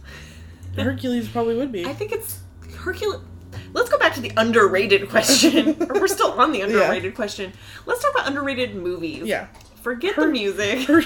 [0.77, 1.87] Hercules probably would be.
[1.87, 2.41] I think it's
[2.77, 3.21] Hercules.
[3.73, 5.77] Let's go back to the underrated question.
[5.95, 7.53] we're still on the underrated question.
[7.87, 9.25] Let's talk about underrated movies.
[9.25, 9.47] yeah.
[9.83, 10.81] Forget Her- the music.
[10.89, 11.03] Her-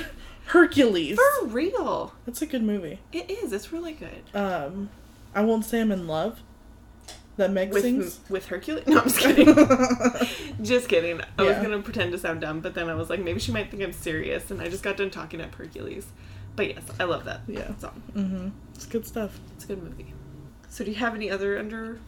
[0.47, 1.18] Hercules.
[1.40, 2.12] For real.
[2.26, 2.99] That's a good movie.
[3.12, 3.53] It is.
[3.53, 4.22] It's really good.
[4.34, 4.90] Um,
[5.34, 6.40] I won't say I'm in love.
[7.36, 8.20] That Meg With sings.
[8.28, 8.86] with Hercules?
[8.86, 9.47] No, I'm just kidding.
[10.62, 11.20] just kidding.
[11.38, 13.70] I was gonna pretend to sound dumb, but then I was like, maybe she might
[13.72, 16.07] think I'm serious, and I just got done talking up Hercules.
[16.55, 17.74] But yes, I love that Yeah.
[17.78, 18.03] song.
[18.14, 18.49] mm-hmm.
[18.74, 19.40] It's good stuff.
[19.57, 20.12] It's a good movie.
[20.68, 21.99] So, do you have any other under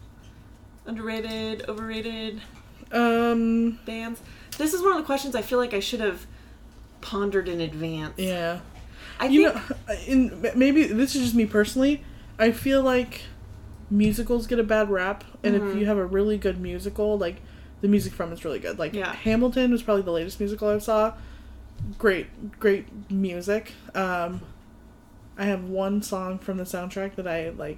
[0.87, 2.41] underrated, overrated
[2.91, 4.21] Um, bands?
[4.57, 6.25] This is one of the questions I feel like I should have
[7.01, 8.13] pondered in advance.
[8.17, 8.59] yeah.
[9.19, 12.03] I you think know, in maybe this is just me personally.
[12.39, 13.21] I feel like
[13.89, 15.79] musicals get a bad rap, and if Mhm.
[15.79, 17.41] you have a really good musical, like
[17.81, 18.77] the music from it's really good.
[18.79, 19.11] Like Yeah.
[19.13, 21.13] Hamilton was probably the latest musical I saw.
[21.97, 23.73] Great, great music.
[23.95, 24.41] Um,
[25.37, 27.77] I have one song from the soundtrack that I like.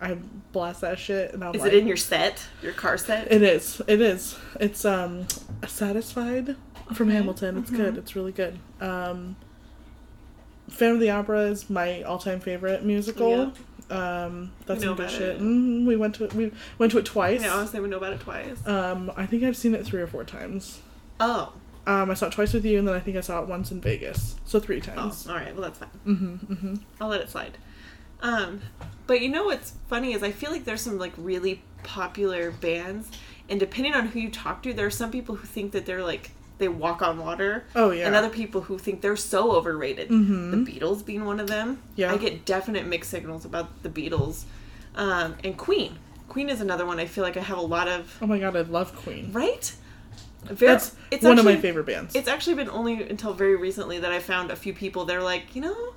[0.00, 0.14] I
[0.52, 3.30] blast that shit, and I'm is like, it in your set, your car set?
[3.30, 3.82] It is.
[3.86, 4.36] It is.
[4.58, 5.26] It's um,
[5.66, 6.56] satisfied
[6.94, 7.16] from Okay.
[7.16, 7.58] Hamilton.
[7.58, 7.94] It's good.
[7.94, 7.98] Mhm.
[7.98, 8.58] It's really good.
[8.80, 9.36] Um,
[10.68, 13.52] Phantom of the Opera is my all-time favorite musical.
[13.90, 15.36] Um, that's some good shit.
[15.36, 15.38] it.
[15.38, 16.32] hmm We went to it.
[16.32, 17.42] We went to it twice.
[17.42, 18.64] yeah, honestly, we know about it twice.
[18.66, 20.80] Um, I think I've seen it three or four times.
[21.18, 21.52] Oh,
[21.86, 23.72] Um, I saw it twice with you, and then I think I saw it once
[23.72, 24.36] in Vegas.
[24.44, 25.26] So three times.
[25.28, 25.52] all right.
[25.52, 25.88] Well, that's fine.
[26.06, 26.52] Mm-hmm.
[26.52, 26.74] Mm-hmm.
[27.00, 27.58] I'll let it slide.
[28.22, 28.60] Um,
[29.06, 33.08] but you know what's funny is I feel like there's some like really popular bands,
[33.48, 36.04] and depending on who you talk to, there are some people who think that they're
[36.04, 38.06] like they walk on water, Oh yeah.
[38.06, 40.10] and other people who think they're so overrated.
[40.10, 40.50] Mhm.
[40.64, 41.78] The Beatles being one of them.
[41.96, 42.12] Yeah.
[42.12, 44.44] I get definite mixed signals about the Beatles,
[44.94, 45.98] um, and Queen.
[46.28, 48.54] Queen is another one I feel like I have a lot of oh my god,
[48.56, 49.30] I love Queen.
[49.32, 49.74] right.
[50.44, 52.14] Very, That's one of my favorite bands.
[52.14, 55.04] It's actually been only until very recently that I found a few people.
[55.04, 55.92] They're like, you know,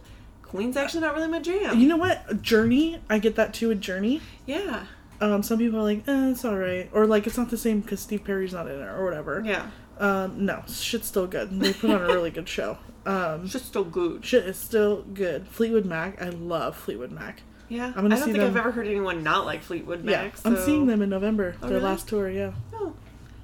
[0.54, 1.80] Queen's actually not really my jam.
[1.80, 2.42] You know what?
[2.44, 3.00] Journey.
[3.10, 4.22] I get that too with Journey.
[4.46, 4.86] yeah,
[5.20, 6.90] Um, some people are like, eh, it's alright.
[6.94, 9.42] Or like, it's not the same because Steve Perry's not in it or whatever.
[9.44, 9.72] yeah.
[10.00, 11.50] Um, no, shit's still good.
[11.60, 12.78] They put on a really good show.
[13.06, 14.24] Um, It's just still good.
[14.26, 15.48] shit is still good.
[15.48, 16.22] Fleetwood Mac.
[16.22, 17.42] I love Fleetwood Mac.
[17.70, 20.34] Yeah, I'm gonna I don't think I've ever heard anyone not like Fleetwood Mac.
[20.36, 21.56] yeah, I'm seeing them in November.
[21.62, 21.84] Oh, their really?
[21.90, 22.52] last tour, yeah.
[22.74, 22.94] Oh,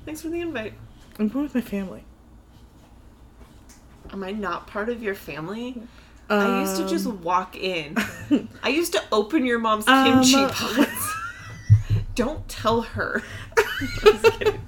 [0.05, 0.73] thanks for the invite.
[1.17, 2.03] I'm going with my family.
[4.11, 5.81] Am I not part of your family?
[6.29, 7.95] I used to just Um, walk in.
[8.63, 11.13] I used to open your mom's Um, kimchi pots.
[12.15, 13.23] Don't tell her.
[13.57, 14.59] I'm just kidding.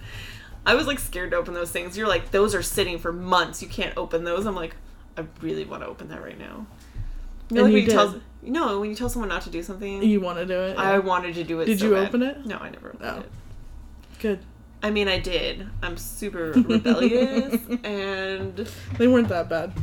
[0.66, 1.98] I was like scared to open those things.
[1.98, 3.62] You're like, those are sitting for months.
[3.62, 4.46] You can't open those.
[4.46, 4.76] I'm like,
[5.18, 6.66] I really want to open that right now.
[7.50, 8.22] You know, like when you tell did.
[8.44, 10.78] no, when you tell someone not to do something, You want to do it?
[10.78, 11.66] I wanted to do it.
[11.66, 12.08] Did so you bad.
[12.08, 12.46] open it?
[12.46, 13.20] No, I never opened Oh.
[13.20, 13.30] it.
[14.20, 14.40] Good.
[14.82, 15.68] I mean, I did.
[15.84, 18.56] I'm super rebellious, and
[18.98, 19.74] They weren't that bad.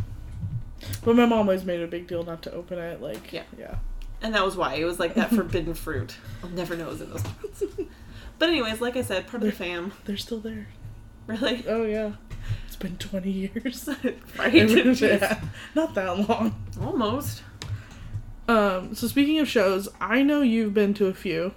[1.05, 3.01] But my mom always made a big deal not to open it.
[3.01, 3.45] Like, Yeah.
[3.59, 3.77] yeah.
[4.23, 6.17] and that was why it was like that forbidden fruit.
[6.43, 7.63] I'll never know it was in those pots.
[8.39, 9.93] But anyways, like I said, part of the fam.
[10.05, 10.69] They're still there.
[11.27, 12.13] Really, Oh, yeah.
[12.69, 13.89] It's been 20 years.
[14.39, 14.55] right?
[15.01, 15.41] yeah.
[15.75, 16.55] Not that long.
[16.81, 17.43] Almost.
[18.47, 21.53] Um, so speaking of shows, I know you've been to a few.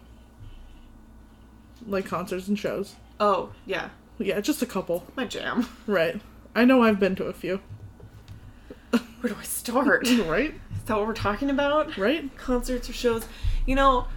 [1.86, 2.96] Like concerts and shows.
[3.20, 5.06] Oh yeah, Yeah, just a couple.
[5.16, 5.68] my jam.
[5.88, 6.20] Right.
[6.56, 7.62] I know I've been to a few.
[8.92, 10.08] Where do I start?
[10.28, 10.54] Right?
[10.76, 11.98] Is that what we're talking about?
[11.98, 12.36] Right?
[12.38, 13.26] Concerts or shows?
[13.66, 14.08] You know,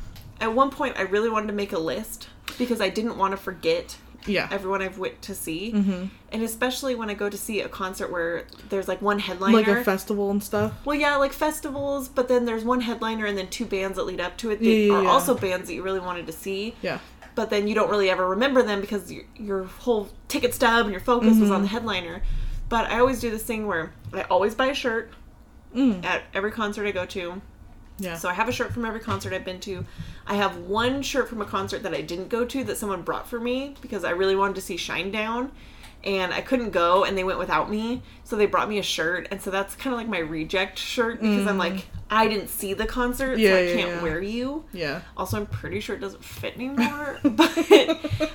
[0.41, 3.37] at one point I really wanted to make a list because I didn't want to
[3.37, 3.97] forget
[4.27, 4.49] Yeah.
[4.51, 6.05] everyone I've went to see, Mm-hmm.
[6.33, 9.57] and especially when I go to see a concert where there's like one headliner.
[9.59, 10.73] Like a festival and stuff.
[10.87, 14.21] Well, yeah, like festivals, but then there's one headliner and then two bands that lead
[14.21, 15.11] up to it that Yeah, yeah, are yeah.
[15.11, 16.75] also bands that you really wanted to see.
[16.81, 16.99] Yeah.
[17.35, 20.93] But then you don't really ever remember them because your, your whole ticket stub and
[20.93, 22.23] your focus was on the headliner.
[22.69, 25.11] But I always do this thing where I always buy a shirt
[25.75, 26.05] Mm.
[26.05, 27.43] at every concert I go to.
[27.99, 28.17] Yeah.
[28.17, 29.85] So I have a shirt from every concert I've been to.
[30.27, 33.27] I have one shirt from a concert that I didn't go to that someone brought
[33.29, 35.51] for me because I really wanted to see Shinedown.
[36.05, 38.03] And I couldn't go, and they went without me.
[38.25, 41.19] So they brought me a shirt, and so that's kind of like my reject shirt
[41.21, 43.41] because I'm like, I didn't see the concert, Mm.
[43.41, 44.03] Yeah, so I yeah, can't yeah.
[44.03, 44.65] wear you.
[44.73, 45.01] yeah.
[45.17, 47.19] Also, I'm pretty sure it doesn't fit anymore.
[47.23, 47.57] but,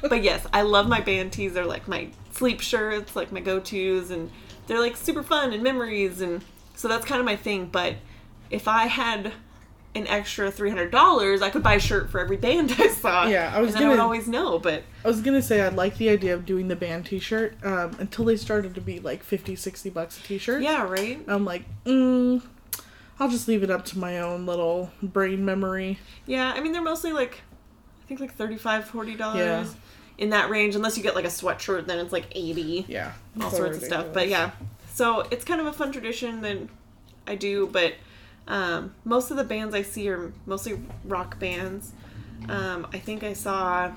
[0.02, 1.54] but yes, I love my band tees.
[1.54, 4.32] They're like my sleep shirts, like my go tos, and
[4.68, 6.22] they're like super fun and memories.
[6.22, 6.44] And
[6.76, 7.68] so that's kind of my thing.
[7.68, 7.96] But
[8.50, 9.32] if I had
[9.96, 13.26] an extra $300, I could buy a shirt for every band I saw.
[13.26, 14.60] Yeah, I was and then I would gonna- always know.
[14.60, 17.96] But I was gonna say I like the idea of doing the band T-shirt um,
[18.00, 20.62] until they started to be like 50, 60 bucks a T-shirt.
[20.62, 21.20] yeah, right?
[21.28, 22.42] I'm like, mm,
[23.20, 25.98] I'll just leave it up to my own little brain memory.
[26.26, 27.42] Yeah, I mean, they're mostly like,
[28.04, 29.66] I think like $35, $40 Yeah.
[30.20, 30.76] in that range.
[30.76, 33.84] Unless you get like a sweatshirt, then it's like 80 Yeah, all So sorts of
[33.84, 34.08] stuff.
[34.14, 34.52] But yeah,
[34.94, 36.58] so it's kind of a fun tradition that
[37.28, 37.68] I do.
[37.68, 37.96] But
[38.50, 41.94] um, most of the bands I see are mostly rock bands.
[42.50, 43.92] Um, I think I saw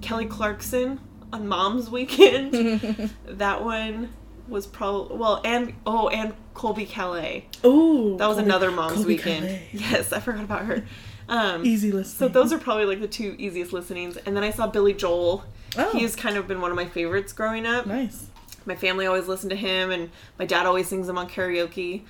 [0.00, 1.00] Kelly Clarkson
[1.32, 3.10] on Mom's Weekend.
[3.26, 4.10] that one
[4.48, 7.44] was probably well, and oh, and Colbie Caillat.
[7.64, 9.46] Oh, That was another mom's Colby weekend.
[9.46, 9.68] Calais.
[9.72, 10.84] Yes, I forgot about her.
[11.28, 12.18] Um, Easy listening.
[12.18, 14.16] So those are probably like the two easiest listenings.
[14.18, 15.44] And then I saw Billy Joel.
[15.78, 15.90] Oh.
[15.92, 17.86] He's kind of been one of my favorites growing up.
[17.86, 18.26] nice.
[18.66, 22.02] My family always listened to him, and my dad always sings him on karaoke.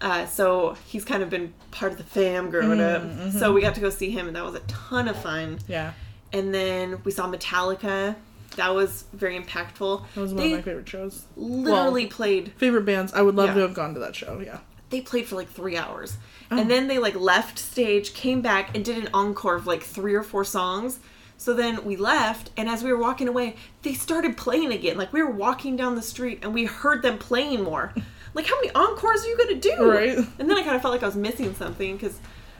[0.00, 3.32] Uh, so he's kind of been part of the fam growing Mm, up.
[3.32, 5.58] So we got to go see him, and that was a ton of fun.
[5.68, 5.92] Yeah,
[6.32, 8.14] And then we saw Metallica.
[8.56, 10.02] That was very impactful.
[10.14, 11.24] that was one They of my favorite shows.
[11.36, 13.12] literally played Favorite bands.
[13.12, 13.54] I would love Yeah.
[13.54, 14.40] to have gone to that show.
[14.44, 14.58] Yeah.
[14.90, 16.16] they played for like three hours
[16.50, 16.58] Oh.
[16.60, 20.14] and then they like left stage came back and did an encore of like three
[20.14, 21.00] or four songs
[21.36, 25.12] so then we left and as we were walking away they started playing again like
[25.12, 27.92] we were walking down the street and we heard them playing more
[28.36, 30.16] like how many encores are you gonna do Right.
[30.38, 32.18] and then i kind of felt like i was missing something because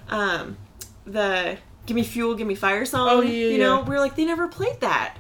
[0.09, 0.57] um
[1.05, 1.57] the
[1.87, 3.85] give me fuel give me fire song Oh, yeah, you know yeah.
[3.85, 5.17] we were like they never played that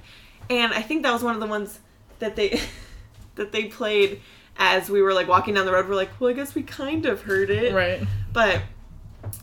[0.50, 1.78] and i think that was one of the ones
[2.18, 2.60] that they
[3.36, 4.20] that they played
[4.56, 7.06] as we were like walking down the road we're like well i guess we kind
[7.06, 8.02] of heard it Right.
[8.32, 8.62] but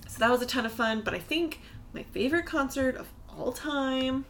[0.08, 1.60] so that was a ton of fun but i think
[1.94, 4.26] my favorite concert of all time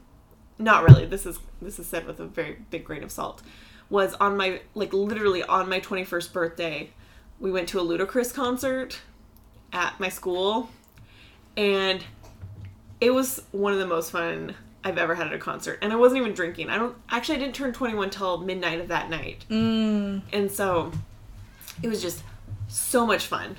[0.60, 3.42] not really this is this is said with a very big grain of salt
[3.94, 6.90] was on my like literally on my 21st birthday
[7.40, 9.00] we went to a ludacris concert
[9.72, 10.68] at my school
[11.56, 12.04] and
[13.00, 15.78] it was one of the most fun I've ever had at a concert.
[15.84, 16.70] And I wasn't even drinking.
[16.70, 19.46] I don't actually I didn't turn 21 till midnight of that night.
[19.48, 20.24] Mm.
[20.34, 20.92] And so
[21.84, 22.24] it was just
[22.68, 23.58] so much fun.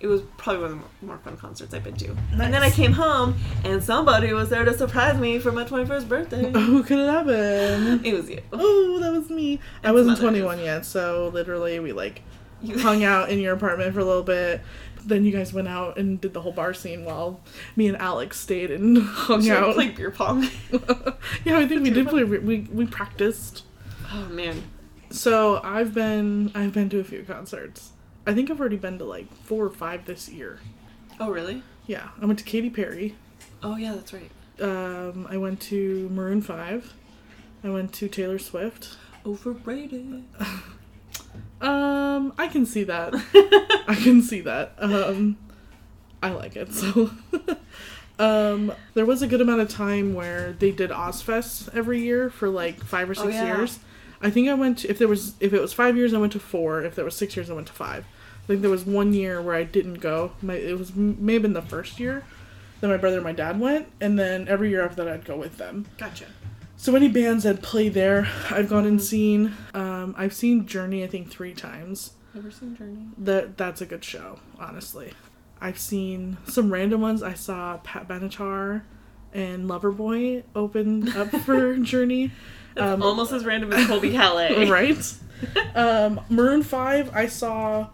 [0.00, 2.16] It was probably one of the more fun concerts I've been to.
[2.32, 3.34] And then I came home
[3.64, 6.52] and somebody was there to surprise me for my 21st birthday.
[6.60, 8.04] Who could it have been?
[8.04, 8.40] it was you.
[8.52, 9.58] Oh, that was me.
[9.82, 12.22] I wasn't 21 yet, so literally we like
[12.62, 14.60] You hung out in your apartment for a little bit.
[15.04, 17.40] Then you guys went out and did the whole bar scene while
[17.76, 19.74] me and Alex stayed and hung should out.
[19.74, 20.42] played beer pong.
[21.44, 22.24] yeah, I think we did play.
[22.24, 23.64] We we practiced.
[24.12, 24.62] Oh man.
[25.10, 27.92] So I've been I've been to a few concerts.
[28.28, 30.60] I think I've already been to like four or five this year.
[31.18, 31.62] Oh really?
[31.86, 33.14] Yeah, I went to Katy Perry.
[33.62, 34.30] Oh yeah, that's right.
[34.60, 36.92] Um, I went to Maroon Five.
[37.64, 38.96] I went to Taylor Swift.
[39.26, 40.24] Overrated.
[41.60, 43.14] Um, I can see that.
[43.88, 44.74] I can see that.
[44.78, 45.36] Um,
[46.22, 46.72] I like it.
[46.72, 47.10] So,
[48.20, 52.48] um, there was a good amount of time where they did Ozzfest every year for
[52.48, 53.56] like five or six Oh, yeah.
[53.56, 53.80] years.
[54.20, 56.32] I think I went to, if there was if it was five years I went
[56.34, 56.82] to four.
[56.82, 58.04] If there was six years I went to five.
[58.48, 60.32] I think there was one year where I didn't go.
[60.40, 62.24] My it was may have been the first year.
[62.80, 65.36] that my brother and my dad went, and then every year after that I'd go
[65.36, 65.84] with them.
[65.98, 66.24] Gotcha.
[66.78, 69.54] So any bands that play there, I've gone and seen.
[69.74, 72.12] Um, I've seen Journey I think three times.
[72.32, 73.08] Never seen Journey.
[73.18, 75.12] That that's a good show, honestly.
[75.60, 77.22] I've seen some random ones.
[77.22, 78.82] I saw Pat Benatar
[79.34, 82.30] and Loverboy opened up for Journey.
[82.78, 84.70] Um, Almost as random as Colbie Caillat.
[84.70, 85.14] right?
[85.76, 87.90] Um, Maroon Five, I saw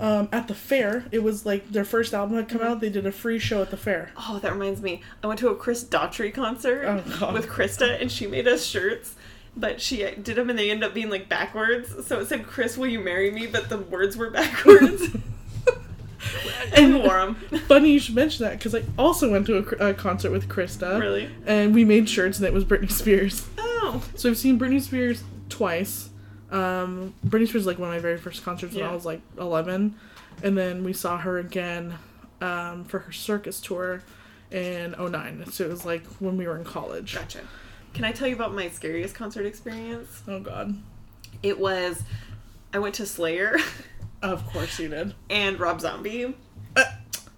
[0.00, 1.04] um, at the fair.
[1.10, 2.80] It was like their first album had come out.
[2.80, 4.10] They did a free show at the fair.
[4.16, 5.02] Oh, that reminds me.
[5.22, 6.84] I went to a Chris Daughtry concert
[7.20, 9.14] Oh, with Krista, and she made us shirts.
[9.56, 12.06] But she did them, and they ended up being like backwards.
[12.06, 15.16] So it said, "Chris, will you marry me?" But the words were backwards.
[16.74, 17.34] and we wore them.
[17.68, 21.00] Funny you should mention that because I also went to a, a concert with Krista.
[21.00, 21.30] Really?
[21.46, 23.46] And we made shirts, and it was Britney Spears.
[23.58, 26.10] Oh, So I've seen Britney Spears twice.
[26.50, 29.20] Um, Britney Spears was like one of my very first concerts when I was like
[29.38, 29.94] 11,
[30.42, 31.94] and then we saw her again
[32.40, 34.02] um, for her circus tour
[34.50, 35.46] in 09.
[35.50, 37.14] So it was like when we were in college.
[37.14, 37.40] gotcha.
[37.94, 40.22] Can I tell you about my scariest concert experience?
[40.28, 40.76] Oh God.
[41.42, 42.02] It was,
[42.72, 43.56] I went to Slayer
[44.22, 45.14] Of course you did.
[45.30, 46.34] and Rob Zombie.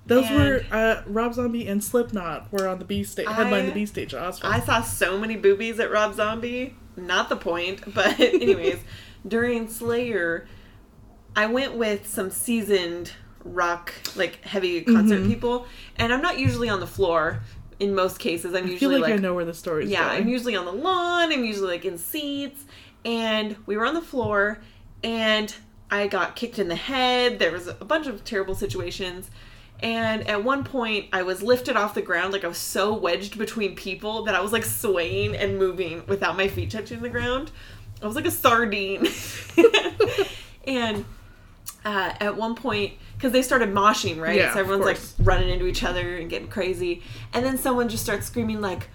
[0.06, 3.72] Those And- were uh, Rob Zombie and Slipknot were on the B stage, headline the
[3.72, 4.42] B stage at.
[4.44, 6.74] I saw so many boobies at Rob Zombie.
[6.98, 8.78] Not the point, but anyways,
[9.26, 10.46] during Slayer,
[11.36, 13.12] I went with some seasoned
[13.44, 15.28] rock, like heavy concert Mhm.
[15.28, 17.40] people, and I'm not usually on the floor.
[17.78, 20.08] In most cases, I'm I feel usually like, like, I know where the story's yeah,
[20.08, 20.22] going.
[20.22, 21.32] I'm usually on the lawn.
[21.32, 22.64] I'm usually like in seats,
[23.04, 24.58] and we were on the floor,
[25.04, 25.54] and
[25.90, 27.38] I got kicked in the head.
[27.38, 29.30] There was a bunch of terrible situations.
[29.80, 33.38] And at one point, I was lifted off the ground, like I was so wedged
[33.38, 37.52] between people that I was like swaying and moving without my feet touching the ground.
[38.02, 39.06] I was like a sardine.
[40.66, 41.04] and
[41.84, 44.36] uh, at one point, because they started moshing, right?
[44.36, 47.02] Yeah, so everyone's like running into each other and getting crazy.
[47.32, 48.88] And then someone just starts screaming, like,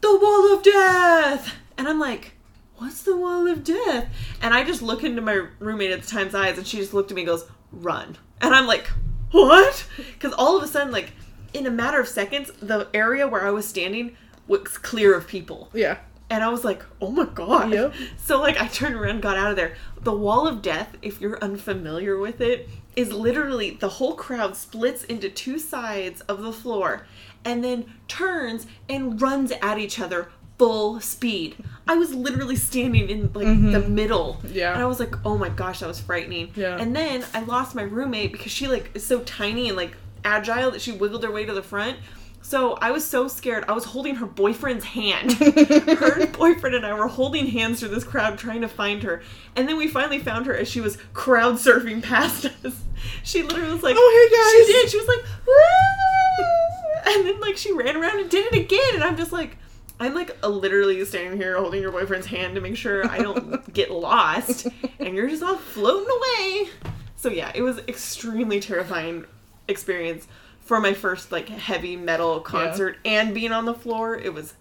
[0.00, 1.54] the wall of death!
[1.76, 2.32] And I'm like,
[2.76, 4.08] what's the wall of death?
[4.40, 7.10] And I just look into my roommate at the time's eyes, and she just looked
[7.10, 8.16] at me and goes, run.
[8.40, 8.90] And I'm like,
[9.48, 9.86] what?
[9.96, 11.12] Because all of a sudden, like,
[11.52, 14.16] in a matter of seconds, the area where I was standing
[14.46, 15.68] was clear of people.
[15.72, 15.98] yeah.
[16.32, 17.72] And I was like, oh my god.
[17.72, 17.92] Yep.
[18.16, 19.74] So like I turned around and got out of there.
[20.00, 25.02] The wall of death, if you're unfamiliar with it, is literally the whole crowd splits
[25.02, 27.04] into two sides of the floor
[27.44, 30.30] and then turns and runs at each other
[30.60, 31.56] full speed.
[31.88, 34.34] I was literally standing in like the middle.
[34.42, 34.54] Mm-hmm.
[34.54, 34.74] Yeah.
[34.74, 36.52] And I was like, oh my gosh, that was frightening.
[36.54, 36.76] Yeah.
[36.76, 40.70] And then I lost my roommate because she like is so tiny and like agile
[40.72, 41.96] that she wiggled her way to the front.
[42.42, 43.64] So I was so scared.
[43.68, 45.32] I was holding her boyfriend's hand.
[45.32, 49.22] her boyfriend and I were holding hands through this crowd trying to find her.
[49.56, 52.82] And then we finally found her as she was crowd surfing past us.
[53.22, 54.66] She literally was like, Oh, hey, guys.
[54.66, 54.90] She did.
[54.90, 58.94] She was like, "Woo!" and then like she ran around and did it again.
[58.96, 59.56] And I'm just like,
[60.00, 63.90] I'm like literally standing here holding your boyfriend's hand to make sure I don't get
[63.90, 64.66] lost.
[64.98, 66.70] And you're just all floating away.
[67.16, 69.26] So yeah, it was extremely terrifying
[69.68, 70.26] experience
[70.62, 74.16] for my first like heavy metal concert and being on the floor.
[74.16, 74.54] It was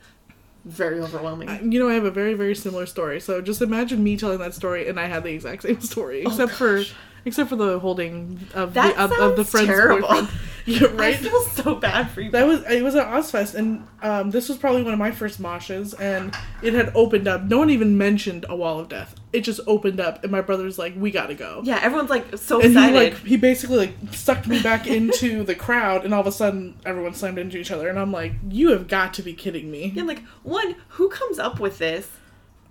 [0.66, 1.72] very overwhelming.
[1.72, 3.22] You know, I have a very, very similar story.
[3.22, 6.30] So just imagine me telling that story, and I had the exact same story, oh,
[6.30, 6.94] except for Oh, gosh.
[7.26, 10.08] except for the holding of That the of, of the friend's terrible.
[10.08, 10.28] boyfriend.
[10.66, 12.32] Yeah, I feel so bad for you.
[12.32, 15.42] That was it was at Ozzfest, and um, this was probably one of my first
[15.42, 17.44] moshes, and it had opened up.
[17.44, 19.16] No one even mentioned a wall of death.
[19.34, 22.58] It just opened up, and my brother's like, "We gotta go." yeah, everyone's like so
[22.62, 22.96] And he excited.
[22.96, 26.78] like he basically like sucked me back into the crowd, and all of a sudden
[26.86, 29.94] everyone slammed into each other, and I'm like, "You have got to be kidding me!"
[29.98, 32.08] And like, one, who comes up with this?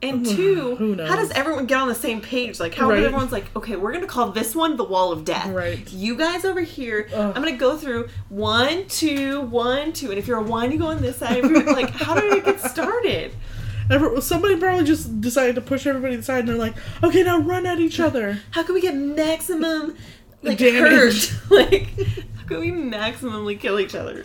[0.01, 2.61] And two, how does everyone get on the same page?
[2.61, 3.03] Like, how Right.
[3.03, 5.49] everyone's like, okay, we're gonna call this one the Wall of Death.
[5.49, 5.90] Right.
[5.92, 7.32] You guys over here, Ugh.
[7.34, 10.86] I'm gonna go through one, two, one, two, and if you're a one, you go
[10.86, 11.42] on this side.
[11.44, 13.32] Like, how did it get started?
[13.90, 17.64] Every, somebody probably just decided to push everybody aside, and they're like, "Okay, now run
[17.66, 19.96] at each other." How can we get maximum
[20.42, 21.30] like Damage.
[21.30, 21.51] hurt?
[21.51, 21.88] like,
[22.36, 24.24] how can we maximally kill each other?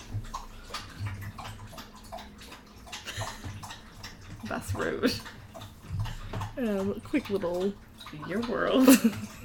[4.48, 5.14] Bus road.
[6.58, 7.74] Um, quick little.
[8.28, 8.86] Your world.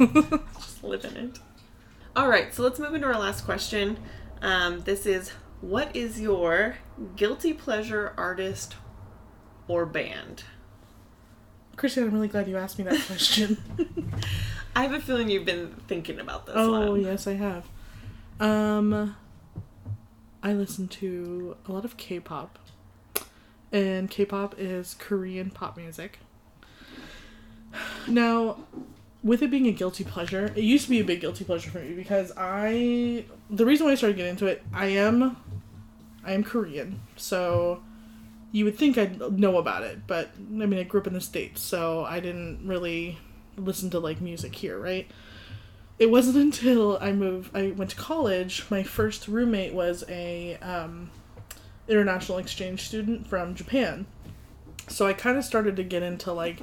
[0.54, 1.38] Just live in it.
[2.16, 3.98] All right, so let's move into our last question.
[4.42, 6.76] Um, this is what is your
[7.16, 8.76] guilty pleasure artist
[9.68, 10.44] or band?
[11.76, 13.56] Christian, I'm really glad you asked me that question.
[14.76, 17.02] I have a feeling you've been thinking about this oh one.
[17.02, 17.66] yes, I have.
[18.40, 19.16] Um,
[20.42, 22.58] I listen to a lot of K-pop,
[23.72, 26.18] and K-pop is Korean pop music.
[28.06, 28.58] Now,
[29.22, 31.78] with it being a guilty pleasure, it used to be a big guilty pleasure for
[31.78, 35.36] me because I the reason why I started getting into it, I am
[36.24, 37.82] I am Korean, so
[38.52, 41.20] you would think I'd know about it, but I mean I grew up in the
[41.20, 43.18] States, so I didn't really
[43.56, 45.10] listen to like music here, right?
[45.98, 51.10] It wasn't until I moved I went to college, my first roommate was a um,
[51.88, 54.06] international exchange student from Japan.
[54.86, 56.62] So I kind of started to get into like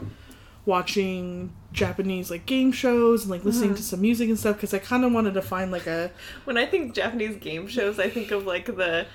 [0.66, 4.80] watching Japanese like game shows and like listening to some music and stuff because I
[4.80, 6.12] kind of wanted to find like a
[6.46, 9.06] When I think Japanese game shows, I think of like the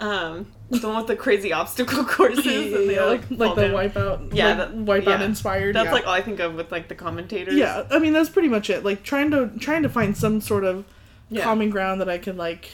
[0.00, 3.74] um the one with the crazy obstacle courses and they all, like like, the down.
[3.74, 5.24] wipeout Yeah, like, wipeout yeah.
[5.24, 5.92] inspired That's yeah.
[5.92, 7.54] like all I think of with like the commentators.
[7.54, 10.64] yeah I mean that's pretty much it like trying to trying to find some sort
[10.64, 10.84] of
[11.30, 11.44] Yeah.
[11.44, 12.70] common ground that I could like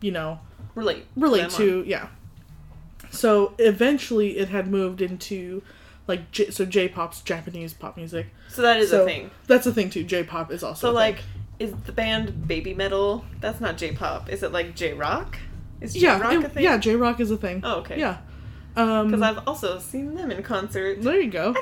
[0.00, 0.40] you know
[0.74, 2.08] relate relate to yeah
[3.10, 5.62] so eventually it had moved into
[6.06, 8.26] like J- so j-pop's japanese pop music.
[8.48, 9.30] So that is so a thing.
[9.46, 11.14] that's a thing too j-pop is also So a thing.
[11.14, 11.22] like,
[11.58, 13.24] is the band Baby Metal?
[13.40, 14.28] That's not J-pop.
[14.28, 15.38] Is it like J-rock?
[15.80, 16.62] Is J-rock it- a thing?
[16.64, 17.98] yeah j-rock is a thing Oh, okay.
[17.98, 18.18] yeah
[18.76, 21.00] um Because I've also seen them in concert.
[21.02, 21.52] there you go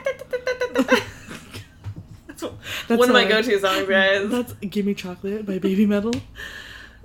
[2.26, 2.42] That's
[2.88, 4.28] That's one of my go-to songs, guys.
[4.30, 6.12] that's gimme chocolate by baby metal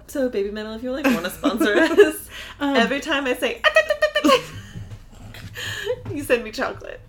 [0.10, 2.30] So, Baby Metal, if you like want to sponsor us,
[2.62, 3.62] Um, every time I say,
[6.14, 7.02] you send me chocolate.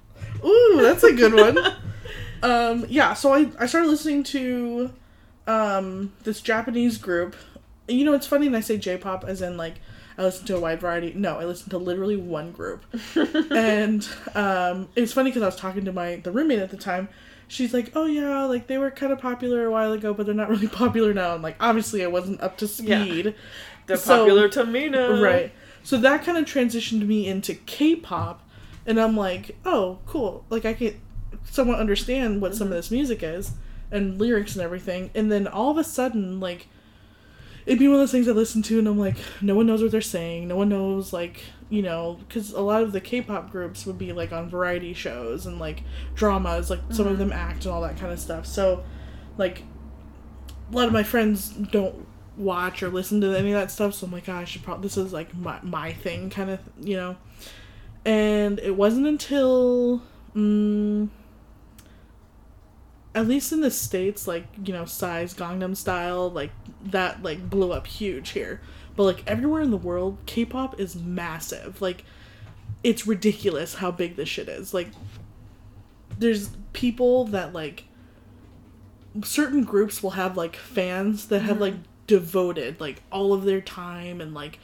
[0.45, 1.59] Ooh, that's a good one.
[2.43, 4.93] um, yeah, so I, I started listening to
[5.47, 7.37] um, this Japanese group.
[7.89, 9.81] You know, it's funny when I say J-pop as in like
[10.19, 11.13] I listen to a wide variety.
[11.15, 12.85] No, I listen to literally one group.
[13.51, 17.09] and um, it's funny because I was talking to my the roommate at the time.
[17.51, 20.35] She's like, "Oh yeah, like they were kind of popular a while ago, but they're
[20.35, 23.03] not really popular now." And like, obviously, I wasn't up to Yeah.
[23.05, 23.35] speed.
[23.87, 25.23] They're So- popular to me now.
[25.23, 25.53] Right.
[25.83, 28.43] So that kind of transitioned me into K-pop,
[28.89, 30.45] and I'm like, oh, cool.
[30.49, 30.99] Like I can
[31.45, 32.79] somewhat understand what some of mm-hmm.
[32.79, 33.53] this music is
[33.93, 35.11] and lyrics and everything.
[35.15, 36.69] And then all of a sudden, like,
[37.67, 39.83] it'd be one of those things I listen to, and I'm like, no one knows
[39.83, 40.49] what they're saying.
[40.49, 44.15] No one knows, like, you know, because a lot of the K-pop groups would be
[44.15, 45.83] like on variety shows and like
[46.15, 47.29] dramas, like some of mm-hmm.
[47.29, 48.47] them act and all that kind of stuff.
[48.47, 48.85] So,
[49.37, 49.65] like,
[50.73, 52.07] a lot of my friends don't
[52.39, 54.85] watch or listen to any of that stuff so i'm like oh, i should probably
[54.85, 57.17] this is like my, my thing kind of you know
[58.09, 60.03] And it wasn't until,
[60.35, 61.11] mm,
[63.15, 66.51] at least in the states, like you know, size Gangnam Style, like
[66.87, 68.63] that, like blew up huge here.
[68.97, 71.83] But like everywhere in the world, K-pop is massive.
[71.83, 72.07] Like,
[72.83, 74.73] it's ridiculous how big this shit is.
[74.73, 74.89] Like,
[76.19, 77.85] there's people that like
[79.23, 81.75] certain groups will have like fans that have like
[82.07, 84.59] devoted like all of their time and like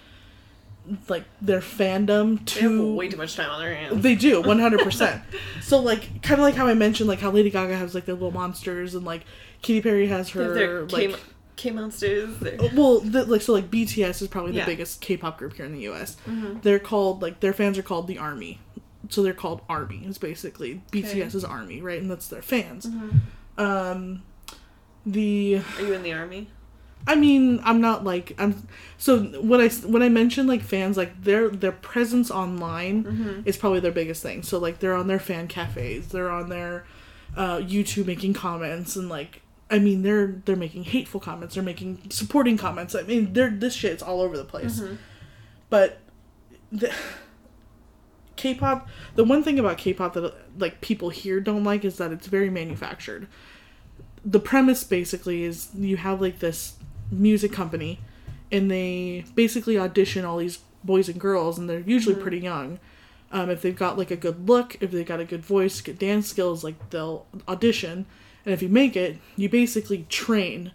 [1.08, 4.02] like their fandom They have to way too much time on their hands.
[4.02, 5.22] they do 100%
[5.62, 8.14] so like kind of like how i mentioned like how lady gaga has like their
[8.14, 9.24] little monsters and like
[9.62, 11.20] Katy perry has her their K, like
[11.56, 12.34] K monsters.
[12.74, 14.62] well the, like so like bts is probably the Yeah.
[14.64, 14.70] Mm-hmm.
[14.72, 16.16] biggest k-pop group here in the us
[16.62, 18.60] they're called like their fans are called the army
[19.08, 21.02] so they're called army is basically Okay.
[21.02, 21.50] Mm-hmm.
[21.50, 22.86] army right and that's their fans
[23.56, 24.22] um
[25.06, 26.48] the Are you in the army?
[27.06, 28.66] I mean, I'm not like I'm.
[28.96, 33.40] So when I when I mention like fans, like their their presence online Mm-hmm.
[33.44, 34.42] is probably their biggest thing.
[34.42, 36.86] So like they're on their fan cafes, they're on their
[37.36, 42.10] uh, YouTube making comments, and like I mean they're they're making hateful comments, they're making
[42.10, 42.94] supporting comments.
[42.94, 44.80] I mean they're this shit's all over the place.
[44.80, 44.94] Mm-hmm.
[45.68, 45.98] But
[46.72, 46.92] the
[48.36, 52.26] K-pop, the one thing about K-pop that like people here don't like is that it's
[52.26, 53.28] very manufactured.
[54.24, 56.74] The premise basically is you have like this
[57.10, 58.00] music company
[58.50, 62.78] and they basically audition all these boys and girls and they're usually pretty young.
[63.32, 65.98] Um, if they've got like a good look, if they've got a good voice, good
[65.98, 68.06] dance skills, like they'll audition.
[68.44, 70.72] And if you make it, you basically train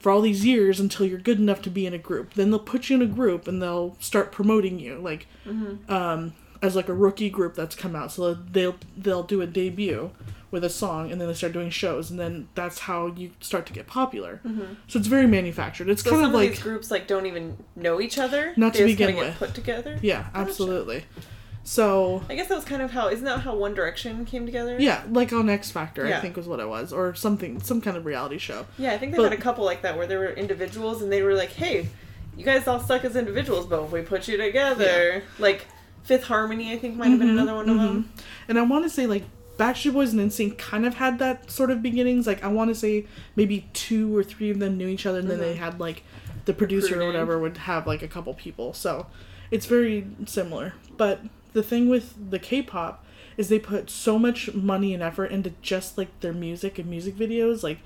[0.00, 2.34] for all these years until you're good enough to be in a group.
[2.34, 5.26] Then they'll put you in a group and they'll start promoting you, like
[5.88, 8.10] um, as like a rookie group that's come out.
[8.10, 10.10] So they'll they'll do a debut
[10.50, 13.66] with a song, and then they start doing shows, and then that's how you start
[13.66, 14.40] to get popular.
[14.44, 14.74] Mm-hmm.
[14.88, 15.88] So it's very manufactured.
[15.88, 18.52] It's So kind some of like these groups like don't even know each other.
[18.56, 19.36] Not they to begin with.
[19.36, 19.98] Put together.
[20.02, 21.04] yeah, absolutely.
[21.62, 23.08] So I guess that was kind of how.
[23.08, 24.76] Isn't that how One Direction came together?
[24.80, 27.96] yeah, like on X Factor, I think was what it was, or something, some kind
[27.96, 28.66] of reality show.
[28.78, 31.22] Yeah, I think But- had a couple like that where they were individuals and they
[31.22, 31.88] were like, "Hey,
[32.36, 35.66] you guys all suck as individuals, but if we put you together, like
[36.02, 37.86] Fifth Harmony, I think might have been mm-hmm, another one of mm-hmm.
[37.86, 38.12] them."
[38.48, 39.24] And I want to say like
[39.60, 42.26] Backstreet Boys and NSYNC kind of had that sort of beginnings.
[42.26, 43.06] Like I want to say
[43.36, 45.62] maybe two or three of them knew each other, and then they mm-hmm.
[45.62, 46.02] had like
[46.46, 48.72] the producer or whatever would have like a couple people.
[48.72, 49.06] So
[49.50, 50.72] it's very similar.
[50.96, 51.20] But
[51.52, 53.04] the thing with the K-pop
[53.36, 57.16] is they put so much money and effort into just like their music and music
[57.16, 57.62] videos.
[57.62, 57.80] Like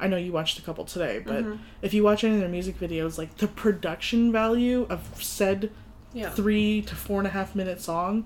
[0.00, 1.62] I know you watched a couple today, but mm-hmm.
[1.82, 5.70] if you watch any of their music videos, like the production value of said
[6.14, 6.30] Yeah.
[6.30, 8.24] three to four and a half minute song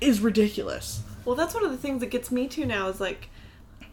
[0.00, 1.02] is ridiculous.
[1.24, 3.28] Well, that's one of the things that gets me to now is like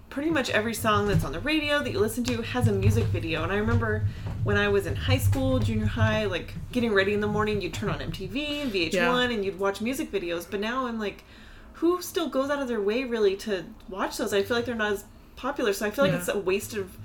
[0.09, 3.05] pretty much every song that's on the radio that you listen to has a music
[3.05, 3.43] video.
[3.43, 4.05] And I remember
[4.43, 7.73] when I was in high school, junior high, like getting ready in the morning, you'd
[7.73, 9.21] turn on MTV and VH1 Yeah.
[9.29, 10.45] and you'd watch music videos.
[10.49, 11.23] But now I'm like,
[11.73, 14.33] who still goes out of their way really to watch those?
[14.33, 15.05] I feel like they're not as
[15.37, 15.71] popular.
[15.71, 16.19] So I feel like Yeah.
[16.19, 16.97] it's a waste of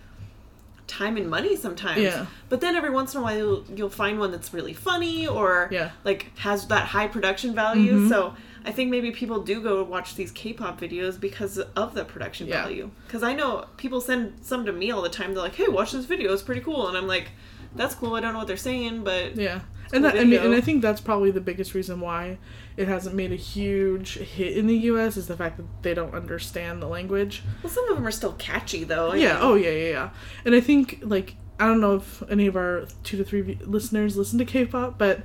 [0.88, 2.02] time and money sometimes.
[2.02, 2.26] Yeah.
[2.48, 5.68] But then every once in a while you'll, you'll find one that's really funny or
[5.70, 5.90] Yeah.
[6.04, 8.00] like has that high production value.
[8.00, 8.08] Mhm.
[8.08, 8.34] So
[8.66, 12.62] I think maybe people do go watch these K-pop videos because of the production Yeah.
[12.62, 12.90] value.
[13.06, 15.32] Because I know people send some to me all the time.
[15.34, 16.32] They're like, "Hey, watch this video.
[16.32, 17.28] It's pretty cool." And I'm like,
[17.76, 18.14] "That's cool.
[18.16, 19.60] I don't know what they're saying, but Yeah.
[19.92, 22.38] And cool that, I mean, and I think that's probably the biggest reason why
[22.76, 25.16] it hasn't made a huge hit in the U.S.
[25.16, 27.44] is the fact that they don't understand the language.
[27.62, 29.12] well, some of them are still catchy though.
[29.12, 29.34] I yeah.
[29.34, 30.10] mean, Oh, yeah, yeah, yeah.
[30.44, 33.58] And I think like I don't know if any of our two to three v-
[33.64, 35.20] listeners listen to K-pop, but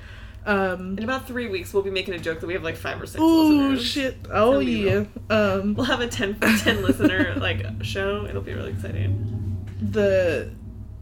[0.45, 3.01] um, In about three weeks, we'll be making a joke that we have like five
[3.01, 5.05] or six oh shit, oh yeah.
[5.29, 8.25] Um, We'll have a 10, 10 listener like show.
[8.25, 9.65] It'll be really exciting.
[9.81, 10.51] the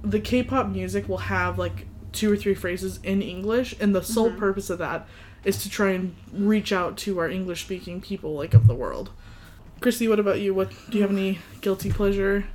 [0.02, 4.30] the K-pop music will have like two or three phrases in English, and the sole
[4.30, 4.40] Mm-hmm.
[4.40, 5.08] purpose of that
[5.44, 9.12] is to try and reach out to our English-speaking people like of the world.
[9.80, 10.54] Christy, what about you?
[10.54, 12.46] What do you have any guilty pleasure?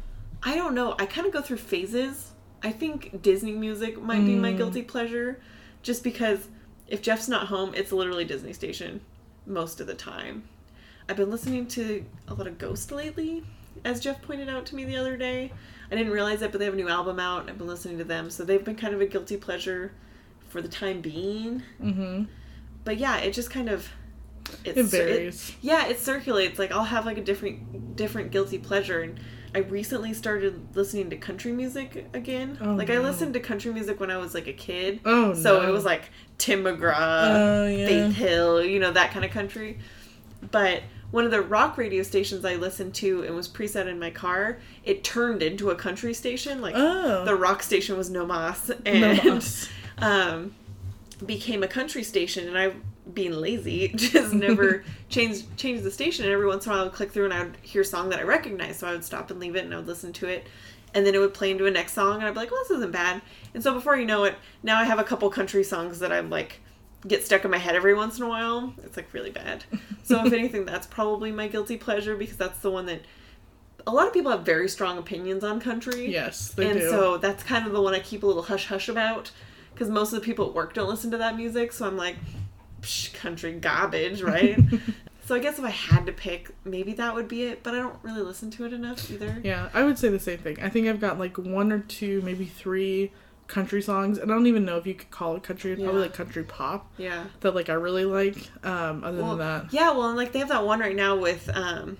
[0.43, 0.95] I don't know.
[0.99, 2.33] I kind of go through phases.
[2.63, 4.57] I think Disney music might be my Mm.
[4.59, 5.41] guilty pleasure,
[5.83, 6.49] just because
[6.89, 9.01] if Jeff's not home, it's literally Disney Station
[9.47, 10.45] most of the time.
[11.09, 13.45] I've been listening to a lot of Ghost lately,
[13.85, 15.53] as Jeff pointed out to me the other day.
[15.91, 17.99] I didn't realize it, but they have a new album out, and I've been listening
[17.99, 19.93] to them, so they've been kind of a guilty pleasure
[20.49, 21.63] for the time being.
[21.83, 22.25] Mm-hmm.
[22.85, 23.89] But yeah, it just kind of
[24.65, 25.53] it's, It varies.
[25.63, 26.59] yeah, it circulates.
[26.59, 29.19] Like I'll have like a different different guilty pleasure and
[29.55, 32.59] I recently started listening to country music again.
[32.61, 35.01] Oh, like I listened to country music when I was like a kid.
[35.05, 35.69] Oh, So no.
[35.69, 37.87] it was like Tim McGraw, Oh, yeah.
[37.87, 39.79] Faith Hill, you know, that kind of country.
[40.51, 44.11] But one of the rock radio stations I listened to and was preset in my
[44.11, 46.61] car, it turned into a country station.
[46.61, 47.25] Like Oh.
[47.25, 49.69] the rock station was No Mas and Mas.
[49.99, 50.55] um,
[51.25, 52.49] became a country station.
[52.49, 52.73] And I
[53.13, 56.25] being lazy, just never changed changed the station.
[56.25, 57.85] And every once in a while, I would click through and I would hear a
[57.85, 60.13] song that I recognized, so I would stop and leave it and I would listen
[60.15, 60.47] to it,
[60.95, 62.77] and then it would play into a next song, and I'd be like, "Well, this
[62.79, 63.21] isn't bad."
[63.53, 66.31] And so before you know it, now I have a couple country songs that I'm
[66.31, 66.61] like
[67.07, 68.73] get stuck in my head every once in a while.
[68.83, 69.65] It's like really bad.
[70.05, 73.01] So if anything, that's probably my guilty pleasure because that's the one that
[73.87, 76.13] a lot of people have very strong opinions on country.
[76.13, 76.91] Yes, they and do.
[76.91, 79.31] so that's kind of the one I keep a little hush hush about
[79.73, 81.73] because most of the people at work don't listen to that music.
[81.73, 82.17] So I'm like,
[82.83, 84.59] Psh, country garbage, right?
[85.27, 87.63] so I guess if I had to pick, maybe that would be it.
[87.63, 89.41] But I don't really listen to it enough either.
[89.45, 90.59] yeah, I would say the same thing.
[90.63, 93.13] I think I've got like one or two, maybe three
[93.47, 95.73] country songs, and I don't even know if you could call it country.
[95.73, 97.25] It's probably like country pop Yeah.
[97.41, 98.37] that like I really like.
[98.65, 99.91] Um, other Well, than that, yeah.
[99.91, 101.99] Well, and like they have that one right now with um,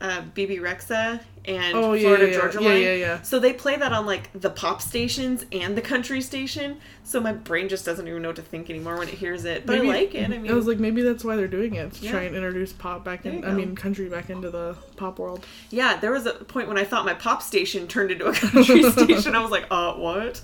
[0.00, 2.82] uh, Bebe Rexha and oh yeah, Florida yeah, Georgia yeah, Line.
[2.82, 3.22] yeah, yeah.
[3.22, 6.78] So they play that on like the pop stations and the country station.
[7.04, 9.64] So my brain just doesn't even know what to think anymore when it hears it.
[9.66, 10.24] But Maybe- I like it.
[10.24, 12.72] I mean, I was like, maybe that's why they're doing it to try and introduce
[12.72, 13.44] pop back in.
[13.44, 15.46] I mean, country back into the pop world.
[15.70, 18.82] yeah, there was a point when I thought my pop station turned into a country
[18.90, 19.34] station.
[19.34, 20.42] I was like, uh, what?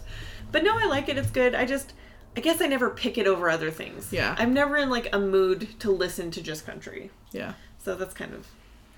[0.53, 1.16] But no, I like it.
[1.18, 1.55] It's good.
[1.55, 1.92] I just,
[2.36, 4.12] I guess I never pick it over other things.
[4.12, 4.34] Yeah.
[4.38, 7.11] I'm never in like a mood to listen to just country.
[7.32, 8.46] Yeah, So that's kind of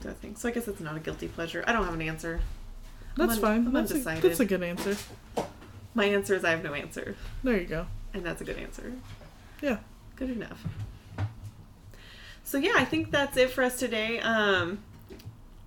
[0.02, 0.36] the thing.
[0.36, 1.64] So I guess it's not a guilty pleasure.
[1.66, 2.40] I don't have an answer.
[3.16, 3.66] that's un- fine.
[3.66, 4.22] I'm that's, a, undecided.
[4.22, 4.96] that's a good answer.
[5.94, 7.16] My answer is I have no answer.
[7.44, 7.86] There you go.
[8.14, 8.92] And that's a good answer.
[9.60, 9.78] Yeah.
[10.16, 10.64] Good enough.
[12.44, 14.20] So yeah, I think that's it for us today.
[14.20, 14.82] Um,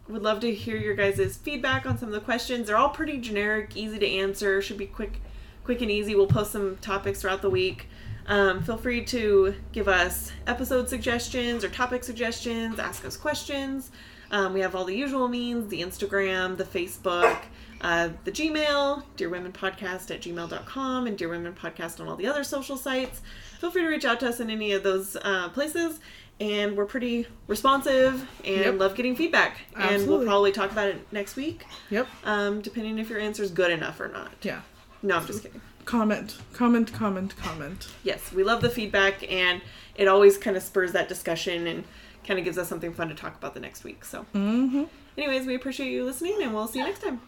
[0.07, 2.67] would love to hear your guys' feedback on some of the questions.
[2.67, 4.61] They're all pretty generic, easy to answer.
[4.61, 5.19] Should be quick,
[5.63, 6.15] quick and easy.
[6.15, 7.87] We'll post some topics throughout the week.
[8.27, 12.79] Um, feel free to give us episode suggestions or topic suggestions.
[12.79, 13.91] Ask us questions.
[14.31, 17.37] Um, we have all the usual means: the Instagram, the Facebook,
[17.81, 22.27] uh, the Gmail, Dear Women Podcast at gmail.com, and Dear Women Podcast on all the
[22.27, 23.21] other social sites.
[23.59, 25.99] Feel free to reach out to us in any of those uh, places.
[26.37, 28.77] And we're pretty responsive and Yep.
[28.79, 29.59] love getting feedback.
[29.73, 32.07] And we'll probably talk about it next week, Yep.
[32.25, 34.33] um, depending if your answer is good enough or not.
[34.41, 34.59] Yeah.
[35.01, 35.61] No, I'm just kidding.
[35.85, 37.87] Comment, comment, comment, comment.
[38.03, 39.61] Yes, we love the feedback, and
[39.95, 41.85] it always kind of spurs that discussion and
[42.25, 44.03] kind of gives us something fun to talk about the next week.
[44.05, 44.83] So, Mm-hmm.
[45.17, 47.21] anyways, we appreciate you listening, and we'll see you next time.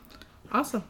[0.51, 0.83] Awesome.